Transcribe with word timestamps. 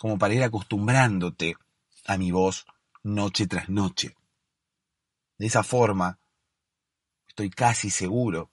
como 0.00 0.18
para 0.18 0.32
ir 0.32 0.42
acostumbrándote 0.42 1.56
a 2.06 2.16
mi 2.16 2.30
voz 2.30 2.64
noche 3.02 3.46
tras 3.46 3.68
noche. 3.68 4.16
De 5.36 5.46
esa 5.46 5.62
forma, 5.62 6.18
estoy 7.28 7.50
casi 7.50 7.90
seguro 7.90 8.50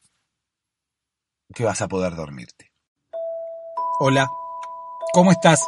que 1.56 1.63
vas 1.63 1.81
a 1.81 1.88
poder 1.88 2.16
dormirte. 2.16 2.74
Hola, 4.00 4.30
¿cómo 5.13 5.31
estás? 5.31 5.66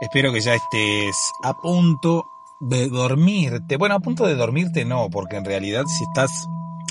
Espero 0.00 0.32
que 0.32 0.40
ya 0.40 0.54
estés 0.54 1.32
a 1.42 1.52
punto 1.52 2.24
de 2.60 2.88
dormirte. 2.88 3.76
Bueno, 3.76 3.96
a 3.96 4.00
punto 4.00 4.24
de 4.26 4.36
dormirte 4.36 4.86
no, 4.86 5.10
porque 5.10 5.36
en 5.36 5.44
realidad 5.44 5.84
si 5.84 6.04
estás 6.04 6.48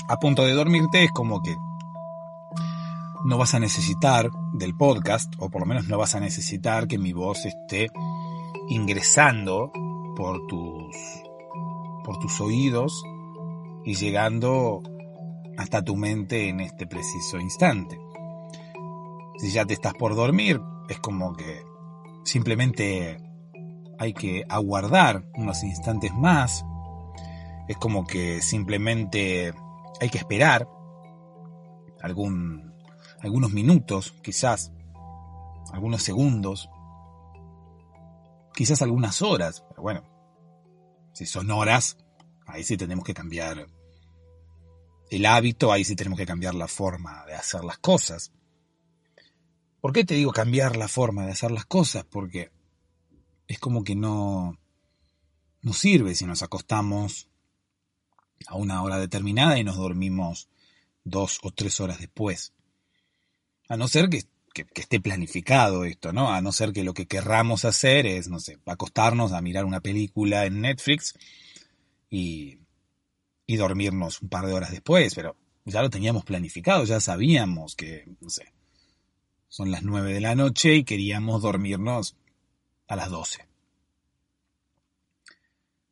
a 0.08 0.16
punto 0.18 0.44
de 0.44 0.52
dormirte 0.52 1.02
es 1.02 1.10
como 1.10 1.42
que 1.42 1.56
no 3.24 3.38
vas 3.38 3.54
a 3.54 3.60
necesitar 3.60 4.30
del 4.52 4.76
podcast, 4.76 5.32
o 5.38 5.50
por 5.50 5.62
lo 5.62 5.66
menos 5.66 5.88
no 5.88 5.98
vas 5.98 6.14
a 6.14 6.20
necesitar 6.20 6.86
que 6.86 6.98
mi 6.98 7.12
voz 7.12 7.44
esté 7.46 7.90
ingresando 8.68 9.72
por 10.16 10.46
tus, 10.46 10.96
por 12.04 12.18
tus 12.18 12.40
oídos 12.40 13.04
y 13.84 13.94
llegando 13.94 14.82
hasta 15.56 15.82
tu 15.82 15.96
mente 15.96 16.48
en 16.48 16.60
este 16.60 16.86
preciso 16.86 17.38
instante. 17.38 17.98
Si 19.38 19.50
ya 19.50 19.64
te 19.64 19.74
estás 19.74 19.94
por 19.94 20.14
dormir, 20.14 20.60
es 20.88 20.98
como 21.00 21.34
que 21.34 21.62
simplemente 22.24 23.18
hay 23.98 24.12
que 24.12 24.44
aguardar 24.48 25.24
unos 25.34 25.62
instantes 25.62 26.14
más, 26.14 26.64
es 27.68 27.76
como 27.76 28.06
que 28.06 28.40
simplemente 28.42 29.52
hay 30.00 30.08
que 30.08 30.18
esperar 30.18 30.68
algún, 32.02 32.65
algunos 33.26 33.52
minutos, 33.52 34.14
quizás, 34.22 34.72
algunos 35.72 36.02
segundos, 36.02 36.70
quizás 38.54 38.82
algunas 38.82 39.20
horas, 39.20 39.64
pero 39.68 39.82
bueno, 39.82 40.04
si 41.12 41.26
son 41.26 41.50
horas, 41.50 41.98
ahí 42.46 42.62
sí 42.62 42.76
tenemos 42.76 43.04
que 43.04 43.14
cambiar 43.14 43.66
el 45.10 45.26
hábito, 45.26 45.72
ahí 45.72 45.84
sí 45.84 45.96
tenemos 45.96 46.18
que 46.18 46.26
cambiar 46.26 46.54
la 46.54 46.68
forma 46.68 47.24
de 47.26 47.34
hacer 47.34 47.64
las 47.64 47.78
cosas. 47.78 48.32
¿Por 49.80 49.92
qué 49.92 50.04
te 50.04 50.14
digo 50.14 50.32
cambiar 50.32 50.76
la 50.76 50.88
forma 50.88 51.26
de 51.26 51.32
hacer 51.32 51.50
las 51.50 51.66
cosas? 51.66 52.04
Porque 52.04 52.50
es 53.48 53.58
como 53.58 53.82
que 53.82 53.96
no, 53.96 54.56
no 55.62 55.72
sirve 55.72 56.14
si 56.14 56.26
nos 56.26 56.42
acostamos 56.42 57.28
a 58.46 58.54
una 58.54 58.82
hora 58.82 58.98
determinada 58.98 59.58
y 59.58 59.64
nos 59.64 59.76
dormimos 59.76 60.48
dos 61.02 61.40
o 61.42 61.50
tres 61.50 61.80
horas 61.80 61.98
después. 61.98 62.55
A 63.68 63.76
no 63.76 63.88
ser 63.88 64.08
que, 64.08 64.24
esté 64.74 65.00
planificado 65.00 65.84
esto, 65.84 66.12
¿no? 66.12 66.32
A 66.32 66.40
no 66.40 66.52
ser 66.52 66.72
que 66.72 66.84
lo 66.84 66.94
que 66.94 67.06
querramos 67.06 67.64
hacer 67.64 68.06
es, 68.06 68.28
no 68.28 68.40
sé, 68.40 68.58
acostarnos 68.64 69.32
a 69.32 69.42
mirar 69.42 69.64
una 69.64 69.80
película 69.80 70.46
en 70.46 70.62
Netflix 70.62 71.14
y, 72.08 72.58
y 73.46 73.56
dormirnos 73.56 74.22
un 74.22 74.28
par 74.28 74.46
de 74.46 74.54
horas 74.54 74.70
después, 74.70 75.14
pero 75.14 75.36
ya 75.64 75.82
lo 75.82 75.90
teníamos 75.90 76.24
planificado, 76.24 76.84
ya 76.84 77.00
sabíamos 77.00 77.74
que, 77.74 78.04
no 78.20 78.30
sé, 78.30 78.52
son 79.48 79.70
las 79.70 79.82
nueve 79.82 80.12
de 80.12 80.20
la 80.20 80.34
noche 80.34 80.74
y 80.74 80.84
queríamos 80.84 81.42
dormirnos 81.42 82.16
a 82.88 82.96
las 82.96 83.10
doce. 83.10 83.46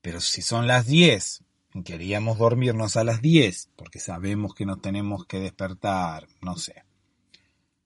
Pero 0.00 0.20
si 0.20 0.42
son 0.42 0.66
las 0.66 0.86
diez 0.86 1.42
y 1.72 1.82
queríamos 1.82 2.38
dormirnos 2.38 2.96
a 2.96 3.04
las 3.04 3.20
diez 3.20 3.70
porque 3.74 3.98
sabemos 3.98 4.54
que 4.54 4.66
nos 4.66 4.80
tenemos 4.80 5.26
que 5.26 5.40
despertar, 5.40 6.28
no 6.40 6.56
sé, 6.56 6.83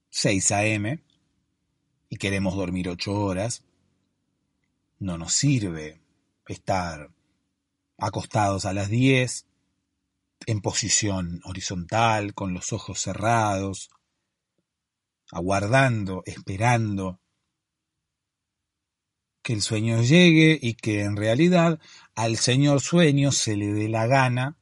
6 0.09 0.51
a.m. 0.51 1.03
y 2.09 2.17
queremos 2.17 2.55
dormir 2.55 2.89
ocho 2.89 3.13
horas, 3.13 3.63
no 4.97 5.17
nos 5.17 5.33
sirve 5.33 6.01
estar 6.47 7.11
acostados 7.97 8.65
a 8.65 8.73
las 8.73 8.89
diez 8.89 9.45
en 10.45 10.61
posición 10.61 11.41
horizontal, 11.43 12.33
con 12.33 12.53
los 12.53 12.73
ojos 12.73 12.99
cerrados, 12.99 13.89
aguardando, 15.31 16.23
esperando 16.25 17.19
que 19.41 19.53
el 19.53 19.61
sueño 19.61 20.01
llegue 20.01 20.57
y 20.61 20.73
que 20.73 21.01
en 21.03 21.15
realidad 21.15 21.79
al 22.15 22.37
señor 22.37 22.81
sueño 22.81 23.31
se 23.31 23.55
le 23.55 23.73
dé 23.73 23.89
la 23.89 24.07
gana 24.07 24.57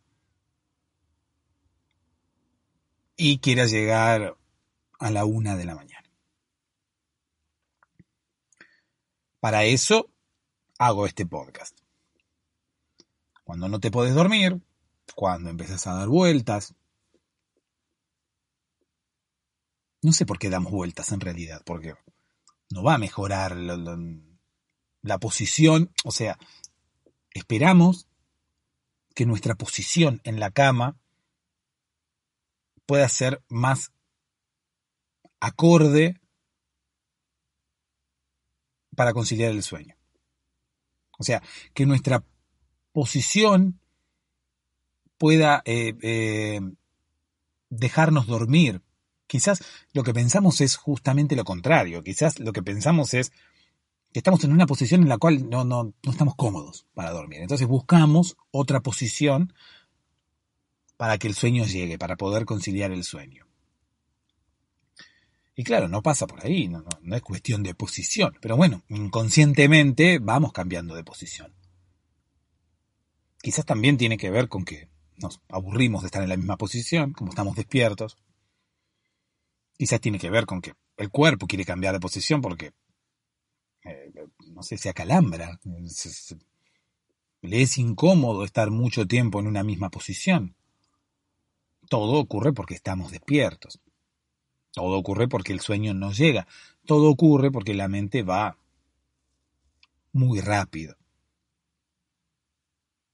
y 3.15 3.39
quiera 3.39 3.65
llegar 3.65 4.37
a 4.99 5.11
la 5.11 5.25
una 5.25 5.55
de 5.55 5.65
la 5.65 5.75
mañana. 5.75 6.09
Para 9.39 9.63
eso 9.65 10.09
hago 10.77 11.05
este 11.05 11.25
podcast. 11.25 11.77
Cuando 13.43 13.69
no 13.69 13.79
te 13.79 13.91
podés 13.91 14.13
dormir, 14.13 14.61
cuando 15.15 15.49
empezás 15.49 15.87
a 15.87 15.93
dar 15.93 16.07
vueltas. 16.07 16.75
No 20.01 20.11
sé 20.13 20.25
por 20.25 20.37
qué 20.39 20.49
damos 20.49 20.71
vueltas 20.71 21.11
en 21.11 21.19
realidad, 21.19 21.61
porque 21.65 21.95
no 22.69 22.83
va 22.83 22.95
a 22.95 22.99
mejorar 22.99 23.55
la, 23.55 25.17
posición, 25.19 25.91
o 26.03 26.11
sea, 26.11 26.37
esperamos 27.31 28.07
que 29.15 29.25
nuestra 29.25 29.55
posición 29.55 30.21
en 30.23 30.39
la 30.39 30.51
cama 30.51 30.97
pueda 32.85 33.07
ser 33.09 33.41
más 33.47 33.91
acorde 35.39 36.19
para 38.95 39.13
conciliar 39.13 39.51
el 39.51 39.63
sueño. 39.63 39.95
O 41.19 41.23
sea, 41.23 41.41
que 41.73 41.85
nuestra 41.85 42.23
posición 42.91 43.79
pueda 45.17 45.61
eh, 45.65 45.93
eh, 46.01 46.61
dejarnos 47.69 48.27
dormir. 48.27 48.81
Quizás 49.27 49.63
lo 49.93 50.03
que 50.03 50.13
pensamos 50.13 50.61
es 50.61 50.77
justamente 50.77 51.35
lo 51.35 51.43
contrario. 51.43 52.03
Quizás 52.03 52.39
lo 52.39 52.53
que 52.53 52.63
pensamos 52.63 53.13
es 53.13 53.31
que 54.13 54.19
estamos 54.19 54.43
en 54.43 54.51
una 54.51 54.67
posición 54.67 55.01
en 55.01 55.09
la 55.09 55.17
cual 55.17 55.49
no, 55.49 55.63
no, 55.63 55.93
no 56.01 56.11
estamos 56.11 56.35
cómodos 56.35 56.85
para 56.93 57.11
dormir. 57.11 57.41
Entonces 57.41 57.67
buscamos 57.67 58.37
otra 58.51 58.79
posición 58.79 59.53
para 60.95 61.17
que 61.17 61.27
el 61.27 61.35
sueño 61.35 61.65
llegue, 61.65 61.97
para 61.97 62.15
poder 62.15 62.45
conciliar 62.45 62.91
el 62.91 63.03
sueño. 63.03 63.46
Y 65.59 65.63
claro, 65.63 65.87
no 65.87 66.03
pasa 66.03 66.27
por 66.27 66.45
ahí, 66.45 66.67
no, 66.67 66.81
no, 66.81 66.89
no, 67.01 67.15
es 67.15 67.23
cuestión 67.23 67.63
de 67.63 67.73
posición, 67.73 68.37
pero 68.39 68.55
bueno, 68.55 68.83
inconscientemente 68.89 70.19
vamos 70.19 70.53
cambiando 70.53 70.93
de 70.93 71.03
posición. 71.03 71.51
Quizás 73.41 73.65
también 73.65 73.97
tiene 73.97 74.19
que 74.19 74.29
ver 74.29 74.49
con 74.49 74.63
que 74.63 74.87
nos 75.15 75.41
aburrimos 75.49 76.03
de 76.03 76.09
estar 76.09 76.21
en 76.21 76.29
la 76.29 76.37
misma 76.37 76.57
posición, 76.57 77.11
como 77.11 77.31
estamos 77.31 77.55
despiertos. 77.55 78.19
Quizás 79.75 79.99
tiene 79.99 80.19
que 80.19 80.29
ver 80.29 80.45
con 80.45 80.61
que 80.61 80.73
el 80.95 81.09
cuerpo 81.09 81.47
quiere 81.47 81.65
cambiar 81.65 81.95
de 81.95 82.01
posición 82.01 82.39
porque, 82.39 82.73
eh, 83.83 84.13
no 84.49 84.61
sé, 84.61 84.77
se 84.77 84.89
acalambra, 84.89 85.59
le 87.41 87.61
es 87.63 87.79
incómodo 87.79 88.43
estar 88.43 88.69
mucho 88.69 89.07
tiempo 89.07 89.39
en 89.39 89.47
una 89.47 89.63
misma 89.63 89.89
posición. 89.89 90.55
Todo 91.89 92.19
ocurre 92.19 92.53
porque 92.53 92.75
estamos 92.75 93.11
despiertos. 93.11 93.79
Todo 94.77 94.95
ocurre 94.99 95.27
porque 95.27 95.53
el 95.53 95.59
sueño 95.59 95.95
no 95.95 96.11
llega. 96.11 96.45
Todo 96.85 97.09
ocurre 97.09 97.49
porque 97.49 97.73
la 97.73 97.87
mente 97.87 98.21
va 98.21 98.57
muy 100.11 100.39
rápido. 100.39 100.95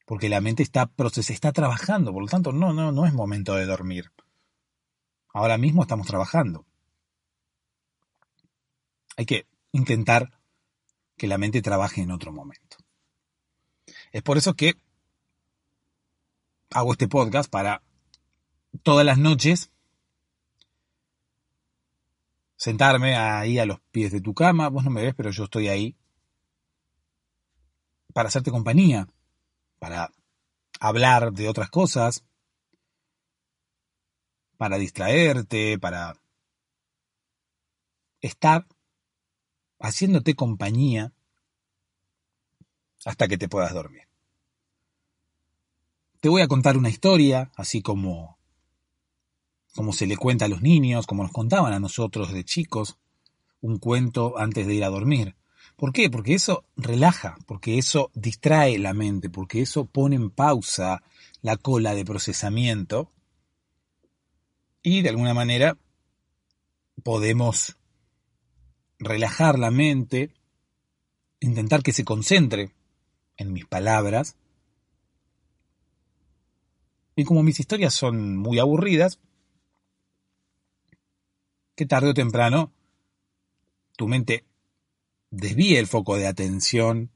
Porque 0.06 0.27
la 0.27 0.42
mente 0.42 0.62
está, 0.62 0.92
está 1.15 1.54
trabajando, 1.54 2.12
por 2.12 2.21
lo 2.21 2.27
tanto 2.27 2.51
no, 2.51 2.74
no, 2.74 2.92
no 2.92 3.06
es 3.06 3.13
momento 3.13 3.56
de 3.56 3.65
dormir. 3.65 4.12
Ahora 5.30 5.57
mismo 5.57 5.83
estamos 5.83 6.06
trabajando. 6.06 6.65
Hay 9.15 9.25
que 9.25 9.48
intentar 9.71 10.38
que 11.15 11.27
la 11.27 11.38
mente 11.38 11.62
trabaje 11.62 12.01
en 12.01 12.12
otro 12.12 12.33
momento. 12.33 12.75
Es 14.12 14.21
por 14.21 14.38
eso 14.38 14.54
que 14.54 14.74
hago 16.71 16.92
este 16.92 17.07
podcast 17.07 17.50
para 17.50 17.81
todas 18.83 19.06
las 19.06 19.18
noches 19.18 19.71
sentarme 22.63 23.18
ahí 23.18 23.60
a 23.60 23.65
los 23.65 23.81
pies 23.92 24.13
de 24.13 24.21
tu 24.21 24.33
cama, 24.33 24.69
vos 24.69 24.86
no 24.86 24.89
me 24.89 25.01
ves, 25.01 25.13
pero 25.13 25.31
yo 25.31 25.44
estoy 25.44 25.68
ahí 25.68 25.98
para 28.13 28.30
hacerte 28.30 28.51
compañía, 28.51 29.06
para 29.80 30.13
hablar 30.80 31.33
de 31.33 31.50
otras 31.50 31.69
cosas, 31.69 32.24
para 34.56 34.77
distraerte, 34.77 35.77
para 35.77 36.15
estar 38.21 38.65
haciéndote 39.80 40.33
compañía 40.33 41.12
hasta 43.04 43.27
que 43.27 43.38
te 43.38 43.50
puedas 43.50 43.74
dormir. 43.74 44.07
Te 46.21 46.30
voy 46.30 46.42
a 46.42 46.48
contar 46.48 46.77
una 46.77 46.88
historia, 46.88 47.51
así 47.57 47.81
como 47.81 48.38
como 49.75 49.94
se 49.94 50.08
le 50.08 50.18
cuenta 50.18 50.46
a 50.46 50.50
los 50.50 50.62
niños, 50.62 51.08
como 51.08 51.24
nos 51.24 51.31
contaban 51.31 51.74
a 51.74 51.80
nosotros 51.80 52.31
de 52.31 52.44
chicos, 52.44 52.98
un 53.62 53.80
cuento 53.80 54.38
antes 54.38 54.68
de 54.68 54.75
ir 54.75 54.84
a 54.84 54.90
dormir. 54.90 55.36
¿Por 55.75 55.92
qué? 55.92 56.10
Porque 56.10 56.36
eso 56.36 56.66
relaja, 56.75 57.38
porque 57.48 57.78
eso 57.78 58.12
distrae 58.14 58.78
la 58.78 58.94
mente, 58.94 59.30
porque 59.30 59.62
eso 59.62 59.86
pone 59.86 60.16
en 60.16 60.30
pausa 60.30 61.02
la 61.42 61.58
cola 61.58 61.96
de 61.96 62.06
procesamiento 62.06 63.12
y 64.84 65.02
de 65.02 65.10
alguna 65.10 65.34
manera 65.34 65.78
podemos 67.04 67.78
relajar 69.00 69.58
la 69.58 69.72
mente, 69.72 70.34
intentar 71.40 71.81
que 71.81 71.94
se 71.94 72.06
concentre 72.06 72.72
en 73.38 73.54
mis 73.54 73.66
palabras. 73.66 74.36
Y 77.16 77.24
como 77.24 77.44
mis 77.44 77.60
historias 77.60 77.94
son 77.94 78.38
muy 78.38 78.60
aburridas, 78.60 79.20
que 81.75 81.86
tarde 81.86 82.10
o 82.10 82.14
temprano 82.14 82.72
tu 83.96 84.08
mente 84.08 84.46
desvíe 85.30 85.78
el 85.78 85.88
foco 85.88 86.16
de 86.18 86.28
atención 86.28 87.12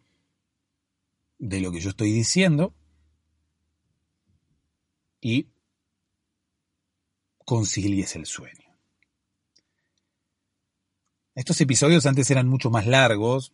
de 1.39 1.61
lo 1.61 1.71
que 1.71 1.79
yo 1.79 1.89
estoy 1.89 2.11
diciendo 2.11 2.73
y 5.21 5.47
concilies 7.45 8.15
el 8.15 8.25
sueño. 8.25 8.67
Estos 11.35 11.61
episodios 11.61 12.05
antes 12.07 12.29
eran 12.31 12.47
mucho 12.47 12.71
más 12.71 12.87
largos, 12.87 13.53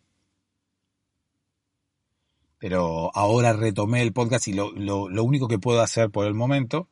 pero 2.57 3.11
ahora 3.13 3.51
retomé 3.51 4.01
el 4.01 4.13
podcast 4.13 4.47
y 4.47 4.53
lo, 4.53 4.71
lo, 4.71 5.09
lo 5.09 5.23
único 5.25 5.49
que 5.49 5.59
puedo 5.59 5.81
hacer 5.81 6.09
por 6.09 6.25
el 6.25 6.33
momento 6.33 6.87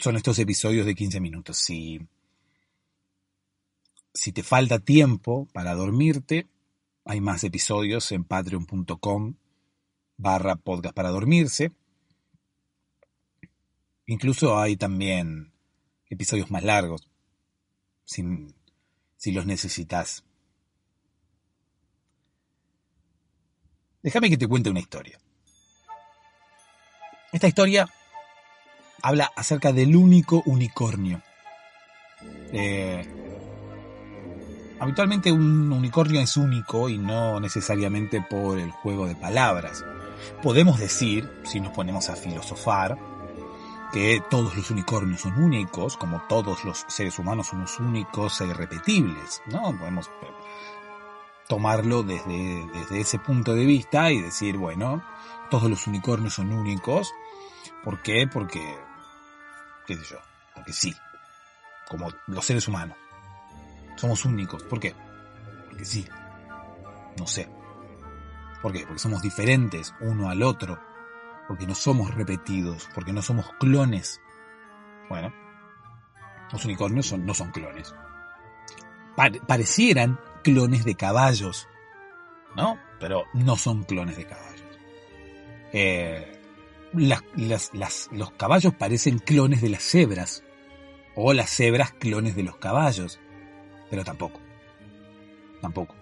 son 0.00 0.16
estos 0.16 0.38
episodios 0.38 0.86
de 0.86 0.94
15 0.94 1.20
minutos. 1.20 1.58
Si, 1.58 2.00
si 4.14 4.32
te 4.32 4.42
falta 4.42 4.78
tiempo 4.78 5.46
para 5.52 5.74
dormirte, 5.74 6.46
hay 7.04 7.20
más 7.20 7.44
episodios 7.44 8.12
en 8.12 8.24
patreon.com 8.24 9.34
barra 10.16 10.56
podcast 10.56 10.94
para 10.94 11.10
dormirse. 11.10 11.72
Incluso 14.06 14.58
hay 14.58 14.76
también 14.76 15.52
episodios 16.08 16.50
más 16.50 16.64
largos, 16.64 17.08
si, 18.04 18.22
si 19.16 19.32
los 19.32 19.46
necesitas. 19.46 20.24
Déjame 24.02 24.30
que 24.30 24.38
te 24.38 24.48
cuente 24.48 24.70
una 24.70 24.80
historia. 24.80 25.20
Esta 27.32 27.48
historia 27.48 27.86
habla 29.02 29.32
acerca 29.36 29.72
del 29.72 29.96
único 29.96 30.42
unicornio. 30.46 31.22
Eh, 32.52 33.06
habitualmente 34.80 35.30
un 35.32 35.72
unicornio 35.72 36.20
es 36.20 36.36
único 36.36 36.88
y 36.88 36.98
no 36.98 37.40
necesariamente 37.40 38.22
por 38.22 38.58
el 38.58 38.70
juego 38.70 39.06
de 39.06 39.16
palabras. 39.16 39.84
Podemos 40.42 40.78
decir, 40.78 41.30
si 41.44 41.60
nos 41.60 41.72
ponemos 41.72 42.08
a 42.10 42.16
filosofar, 42.16 42.98
que 43.92 44.22
todos 44.28 44.54
los 44.56 44.70
unicornios 44.70 45.22
son 45.22 45.42
únicos, 45.42 45.96
como 45.96 46.22
todos 46.28 46.64
los 46.64 46.84
seres 46.88 47.18
humanos 47.18 47.48
somos 47.48 47.78
únicos 47.78 48.40
e 48.40 48.46
irrepetibles, 48.46 49.42
¿no? 49.46 49.76
Podemos 49.78 50.10
tomarlo 51.48 52.02
desde, 52.02 52.66
desde 52.74 53.00
ese 53.00 53.18
punto 53.18 53.54
de 53.54 53.64
vista 53.64 54.12
y 54.12 54.20
decir, 54.20 54.58
bueno, 54.58 55.02
todos 55.50 55.70
los 55.70 55.86
unicornios 55.86 56.34
son 56.34 56.52
únicos. 56.52 57.14
¿Por 57.82 58.02
qué? 58.02 58.28
Porque 58.30 58.76
qué 59.88 59.96
sé 59.96 60.04
yo, 60.04 60.18
porque 60.54 60.72
sí, 60.72 60.94
como 61.88 62.12
los 62.26 62.44
seres 62.44 62.68
humanos. 62.68 62.96
Somos 63.96 64.24
únicos. 64.26 64.62
¿Por 64.62 64.78
qué? 64.78 64.94
Porque 65.66 65.84
sí. 65.84 66.06
No 67.18 67.26
sé. 67.26 67.48
¿Por 68.62 68.72
qué? 68.72 68.84
Porque 68.84 68.98
somos 68.98 69.22
diferentes 69.22 69.94
uno 70.00 70.28
al 70.28 70.42
otro. 70.42 70.78
Porque 71.48 71.66
no 71.66 71.74
somos 71.74 72.14
repetidos. 72.14 72.88
Porque 72.94 73.12
no 73.12 73.22
somos 73.22 73.50
clones. 73.58 74.20
Bueno, 75.08 75.32
los 76.52 76.64
unicornios 76.66 77.12
no 77.18 77.34
son 77.34 77.50
clones. 77.50 77.94
parecieran 79.46 80.20
clones 80.44 80.84
de 80.84 80.94
caballos. 80.94 81.66
¿No? 82.54 82.78
Pero 83.00 83.24
no 83.32 83.56
son 83.56 83.84
clones 83.84 84.16
de 84.18 84.26
caballos. 84.26 84.78
Eh, 85.72 86.37
las, 86.92 87.22
las, 87.36 87.74
las, 87.74 88.08
los 88.12 88.30
caballos 88.32 88.74
parecen 88.74 89.18
clones 89.18 89.62
de 89.62 89.70
las 89.70 89.82
cebras, 89.82 90.44
o 91.14 91.32
las 91.32 91.50
cebras 91.50 91.92
clones 91.92 92.36
de 92.36 92.42
los 92.44 92.56
caballos, 92.56 93.18
pero 93.90 94.04
tampoco, 94.04 94.40
tampoco. 95.60 95.94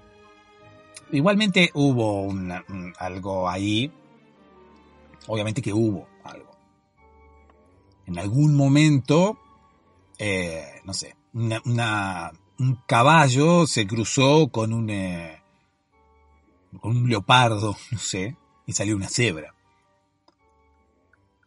Igualmente 1.13 1.71
hubo 1.75 2.23
una, 2.23 2.65
algo 2.99 3.49
ahí 3.49 3.93
obviamente 5.27 5.63
que 5.63 5.73
hubo 5.73 6.09
algo. 6.25 6.51
En 8.07 8.19
algún 8.19 8.57
momento, 8.57 9.39
eh, 10.19 10.81
no 10.85 10.95
sé, 10.95 11.17
un 11.33 12.79
caballo 12.87 13.67
se 13.67 13.87
cruzó 13.87 14.49
con 14.49 14.73
un, 14.73 14.91
eh, 14.91 15.43
con 16.81 16.97
un 16.97 17.09
leopardo, 17.09 17.77
no 17.91 17.99
sé, 17.99 18.37
y 18.67 18.73
salió 18.73 18.97
una 18.97 19.09
cebra. 19.09 19.55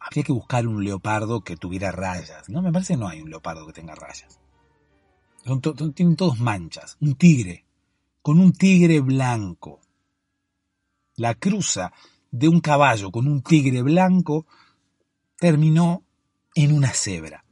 Habría 0.00 0.24
que 0.24 0.32
buscar 0.32 0.66
un 0.66 0.82
leopardo 0.82 1.42
que 1.42 1.56
tuviera 1.56 1.92
rayas. 1.92 2.48
No, 2.48 2.62
me 2.62 2.72
parece 2.72 2.94
que 2.94 2.98
no 2.98 3.08
hay 3.08 3.20
un 3.20 3.30
leopardo 3.30 3.66
que 3.66 3.74
tenga 3.74 3.94
rayas. 3.94 4.40
tienen 5.94 6.16
todos 6.16 6.40
manchas. 6.40 6.96
Un 7.00 7.14
tigre, 7.14 7.66
con 8.22 8.40
un 8.40 8.52
tigre 8.52 9.00
blanco. 9.00 9.80
La 11.16 11.34
cruza 11.34 11.92
de 12.30 12.48
un 12.48 12.60
caballo 12.60 13.10
con 13.10 13.26
un 13.28 13.42
tigre 13.42 13.82
blanco 13.82 14.46
terminó 15.36 16.02
en 16.54 16.72
una 16.72 16.92
cebra. 16.92 17.44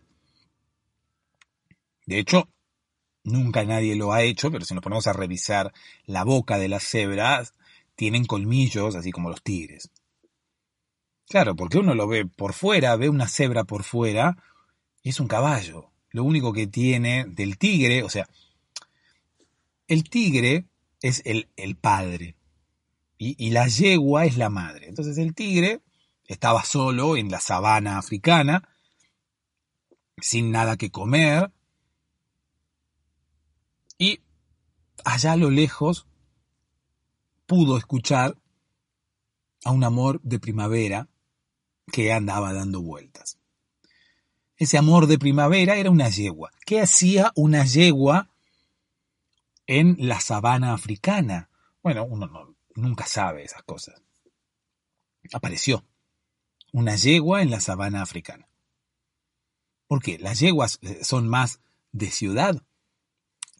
De 2.06 2.18
hecho, 2.18 2.48
nunca 3.24 3.64
nadie 3.64 3.94
lo 3.94 4.12
ha 4.12 4.22
hecho, 4.22 4.50
pero 4.50 4.64
si 4.64 4.72
nos 4.72 4.82
ponemos 4.82 5.06
a 5.06 5.12
revisar 5.12 5.72
la 6.06 6.24
boca 6.24 6.58
de 6.58 6.68
las 6.68 6.84
cebras, 6.84 7.52
tienen 7.94 8.24
colmillos, 8.24 8.94
así 8.94 9.10
como 9.10 9.28
los 9.28 9.42
tigres. 9.42 9.90
Claro, 11.28 11.54
porque 11.54 11.78
uno 11.78 11.94
lo 11.94 12.08
ve 12.08 12.24
por 12.24 12.54
fuera, 12.54 12.96
ve 12.96 13.10
una 13.10 13.28
cebra 13.28 13.64
por 13.64 13.84
fuera, 13.84 14.42
y 15.02 15.10
es 15.10 15.20
un 15.20 15.28
caballo. 15.28 15.92
Lo 16.10 16.24
único 16.24 16.54
que 16.54 16.66
tiene 16.66 17.26
del 17.28 17.58
tigre, 17.58 18.02
o 18.02 18.08
sea, 18.08 18.26
el 19.86 20.08
tigre 20.08 20.66
es 21.02 21.22
el, 21.26 21.48
el 21.56 21.76
padre 21.76 22.34
y, 23.18 23.36
y, 23.44 23.50
la 23.50 23.68
yegua 23.68 24.24
es 24.24 24.38
la 24.38 24.48
madre. 24.48 24.88
Entonces 24.88 25.18
el 25.18 25.34
tigre 25.34 25.82
estaba 26.24 26.64
solo 26.64 27.16
en 27.16 27.30
la 27.30 27.40
sabana 27.40 27.98
africana, 27.98 28.68
sin 30.20 30.50
nada 30.50 30.76
que 30.76 30.90
comer, 30.90 31.52
y 33.98 34.20
allá 35.04 35.32
a 35.32 35.36
lo 35.36 35.50
lejos 35.50 36.06
pudo 37.46 37.76
escuchar 37.76 38.38
a 39.64 39.72
un 39.72 39.84
amor 39.84 40.20
de 40.22 40.38
primavera 40.38 41.08
que 41.92 42.12
andaba 42.12 42.52
dando 42.52 42.82
vueltas. 42.82 43.38
Ese 44.56 44.76
amor 44.76 45.06
de 45.06 45.18
primavera 45.18 45.76
era 45.76 45.90
una 45.90 46.08
yegua. 46.08 46.50
¿Qué 46.66 46.80
hacía 46.80 47.32
una 47.36 47.64
yegua 47.64 48.28
en 49.66 49.96
la 49.98 50.20
sabana 50.20 50.72
africana? 50.72 51.48
Bueno, 51.82 52.04
uno 52.04 52.56
nunca 52.74 53.06
sabe 53.06 53.44
esas 53.44 53.62
cosas. 53.62 54.02
Apareció 55.32 55.84
una 56.72 56.96
yegua 56.96 57.42
en 57.42 57.50
la 57.50 57.60
sabana 57.60 58.02
africana. 58.02 58.48
¿Por 59.86 60.02
qué? 60.02 60.18
Las 60.18 60.40
yeguas 60.40 60.78
eh, 60.82 61.02
son 61.02 61.28
más 61.28 61.60
de 61.92 62.10
ciudad. 62.10 62.62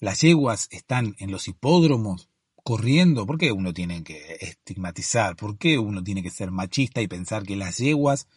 Las 0.00 0.20
yeguas 0.20 0.68
están 0.70 1.16
en 1.18 1.30
los 1.30 1.48
hipódromos, 1.48 2.27
corriendo, 2.68 3.24
¿por 3.24 3.38
qué 3.38 3.50
uno 3.50 3.72
tiene 3.72 4.04
que 4.04 4.36
estigmatizar? 4.42 5.36
¿Por 5.36 5.56
qué 5.56 5.78
uno 5.78 6.04
tiene 6.04 6.22
que 6.22 6.28
ser 6.28 6.50
machista 6.50 7.00
y 7.00 7.08
pensar 7.08 7.44
que 7.44 7.56
las 7.56 7.78
yeguas 7.78 8.28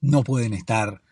no 0.00 0.22
pueden 0.22 0.54
estar 0.54 1.02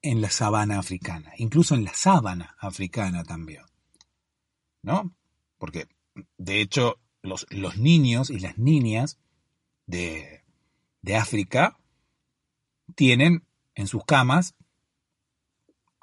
en 0.00 0.20
la 0.20 0.30
sabana 0.30 0.78
africana, 0.78 1.32
incluso 1.38 1.74
en 1.74 1.84
la 1.84 1.92
sábana 1.92 2.54
africana 2.60 3.24
también? 3.24 3.64
¿No? 4.80 5.12
Porque, 5.58 5.88
de 6.38 6.60
hecho, 6.60 7.00
los, 7.20 7.48
niños 7.76 8.30
y 8.30 8.38
las 8.38 8.56
niñas 8.56 9.18
de, 9.86 10.44
de 11.02 11.16
África 11.16 11.80
tienen 12.94 13.44
en 13.74 13.88
sus 13.88 14.04
camas 14.04 14.54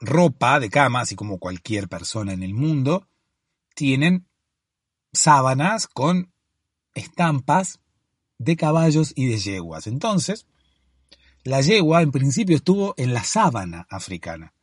ropa 0.01 0.59
de 0.59 0.69
cama, 0.69 0.99
así 0.99 1.15
como 1.15 1.39
cualquier 1.39 1.87
persona 1.87 2.33
en 2.33 2.43
el 2.43 2.53
mundo, 2.53 3.07
tienen 3.75 4.27
sábanas 5.13 5.87
con 5.87 6.33
estampas 6.93 7.79
de 8.37 8.55
caballos 8.55 9.13
y 9.15 9.27
de 9.27 9.37
yeguas. 9.37 9.87
Entonces, 9.87 10.47
la 11.43 11.61
yegua 11.61 12.01
en 12.01 12.11
principio 12.11 12.55
estuvo 12.55 12.93
en 12.97 13.13
la 13.13 13.23
sábana 13.23 13.87
africana. 13.89 14.53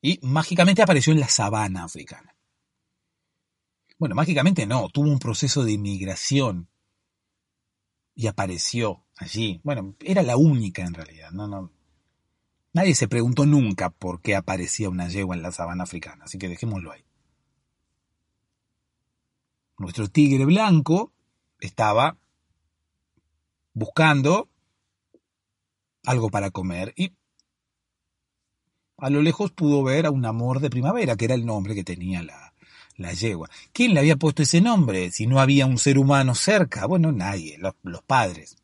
Y 0.00 0.18
mágicamente 0.22 0.82
apareció 0.82 1.12
en 1.12 1.20
la 1.20 1.28
sabana 1.28 1.84
africana. 1.84 2.34
Bueno, 3.98 4.14
mágicamente 4.16 4.66
no, 4.66 4.88
tuvo 4.88 5.08
un 5.08 5.20
proceso 5.20 5.64
de 5.64 5.72
inmigración 5.72 6.68
y 8.14 8.26
apareció 8.26 9.04
allí. 9.16 9.60
Bueno, 9.62 9.94
era 10.00 10.22
la 10.22 10.36
única 10.36 10.82
en 10.82 10.94
realidad. 10.94 11.30
No, 11.30 11.46
no. 11.46 11.70
Nadie 12.72 12.94
se 12.94 13.06
preguntó 13.06 13.46
nunca 13.46 13.90
por 13.90 14.20
qué 14.20 14.34
aparecía 14.34 14.88
una 14.88 15.08
yegua 15.08 15.36
en 15.36 15.42
la 15.42 15.52
sabana 15.52 15.84
africana, 15.84 16.24
así 16.24 16.38
que 16.38 16.48
dejémoslo 16.48 16.90
ahí 16.90 17.04
nuestro 19.82 20.08
tigre 20.08 20.44
blanco 20.44 21.12
estaba 21.60 22.16
buscando 23.74 24.48
algo 26.04 26.30
para 26.30 26.50
comer 26.50 26.94
y 26.96 27.12
a 28.98 29.10
lo 29.10 29.20
lejos 29.22 29.50
pudo 29.50 29.82
ver 29.82 30.06
a 30.06 30.10
un 30.10 30.24
amor 30.24 30.60
de 30.60 30.70
primavera, 30.70 31.16
que 31.16 31.24
era 31.24 31.34
el 31.34 31.44
nombre 31.44 31.74
que 31.74 31.82
tenía 31.82 32.22
la, 32.22 32.54
la 32.96 33.12
yegua. 33.12 33.50
¿Quién 33.72 33.94
le 33.94 34.00
había 34.00 34.16
puesto 34.16 34.42
ese 34.42 34.60
nombre 34.60 35.10
si 35.10 35.26
no 35.26 35.40
había 35.40 35.66
un 35.66 35.78
ser 35.78 35.98
humano 35.98 36.36
cerca? 36.36 36.86
Bueno, 36.86 37.10
nadie, 37.10 37.58
los, 37.58 37.74
los 37.82 38.02
padres. 38.02 38.56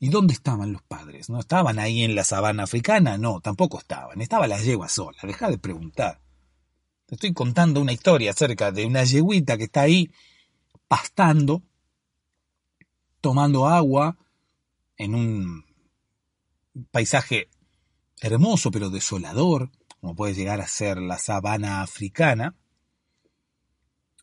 ¿Y 0.00 0.08
dónde 0.08 0.34
estaban 0.34 0.72
los 0.72 0.82
padres? 0.82 1.30
¿No 1.30 1.38
estaban 1.38 1.78
ahí 1.78 2.02
en 2.02 2.16
la 2.16 2.24
sabana 2.24 2.64
africana? 2.64 3.18
No, 3.18 3.40
tampoco 3.40 3.78
estaban. 3.78 4.20
Estaba 4.20 4.48
la 4.48 4.60
yegua 4.60 4.88
sola. 4.88 5.18
Deja 5.22 5.48
de 5.48 5.58
preguntar. 5.58 6.20
Te 7.06 7.14
estoy 7.14 7.32
contando 7.32 7.80
una 7.80 7.92
historia 7.92 8.32
acerca 8.32 8.72
de 8.72 8.84
una 8.84 9.04
yeguita 9.04 9.56
que 9.56 9.64
está 9.64 9.82
ahí 9.82 10.10
pastando, 10.92 11.62
tomando 13.22 13.66
agua 13.66 14.18
en 14.98 15.14
un 15.14 15.64
paisaje 16.90 17.48
hermoso 18.20 18.70
pero 18.70 18.90
desolador, 18.90 19.70
como 20.02 20.14
puede 20.14 20.34
llegar 20.34 20.60
a 20.60 20.66
ser 20.66 20.98
la 20.98 21.16
sabana 21.16 21.80
africana. 21.80 22.54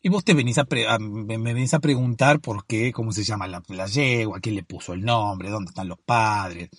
Y 0.03 0.09
vos 0.09 0.23
te 0.23 0.35
venís 0.35 0.59
a, 0.59 0.67
me 0.99 1.37
venís 1.39 1.73
a 1.73 1.79
preguntar 1.79 2.39
por 2.39 2.67
qué, 2.67 2.93
cómo 2.93 3.13
se 3.13 3.23
llama 3.23 3.47
la, 3.47 3.87
yegua, 3.87 4.39
quién 4.39 4.53
le 4.53 4.61
puso 4.61 4.93
el 4.93 5.01
nombre, 5.01 5.49
dónde 5.49 5.69
están 5.69 5.87
los 5.87 5.99
padres. 5.99 6.69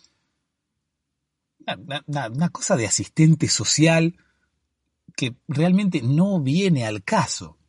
una 2.07 2.49
cosa 2.51 2.77
de 2.77 2.87
asistente 2.87 3.49
social 3.49 4.17
que 5.17 5.35
realmente 5.49 6.01
no 6.01 6.41
viene 6.41 6.87
al 6.87 7.03
caso. 7.03 7.60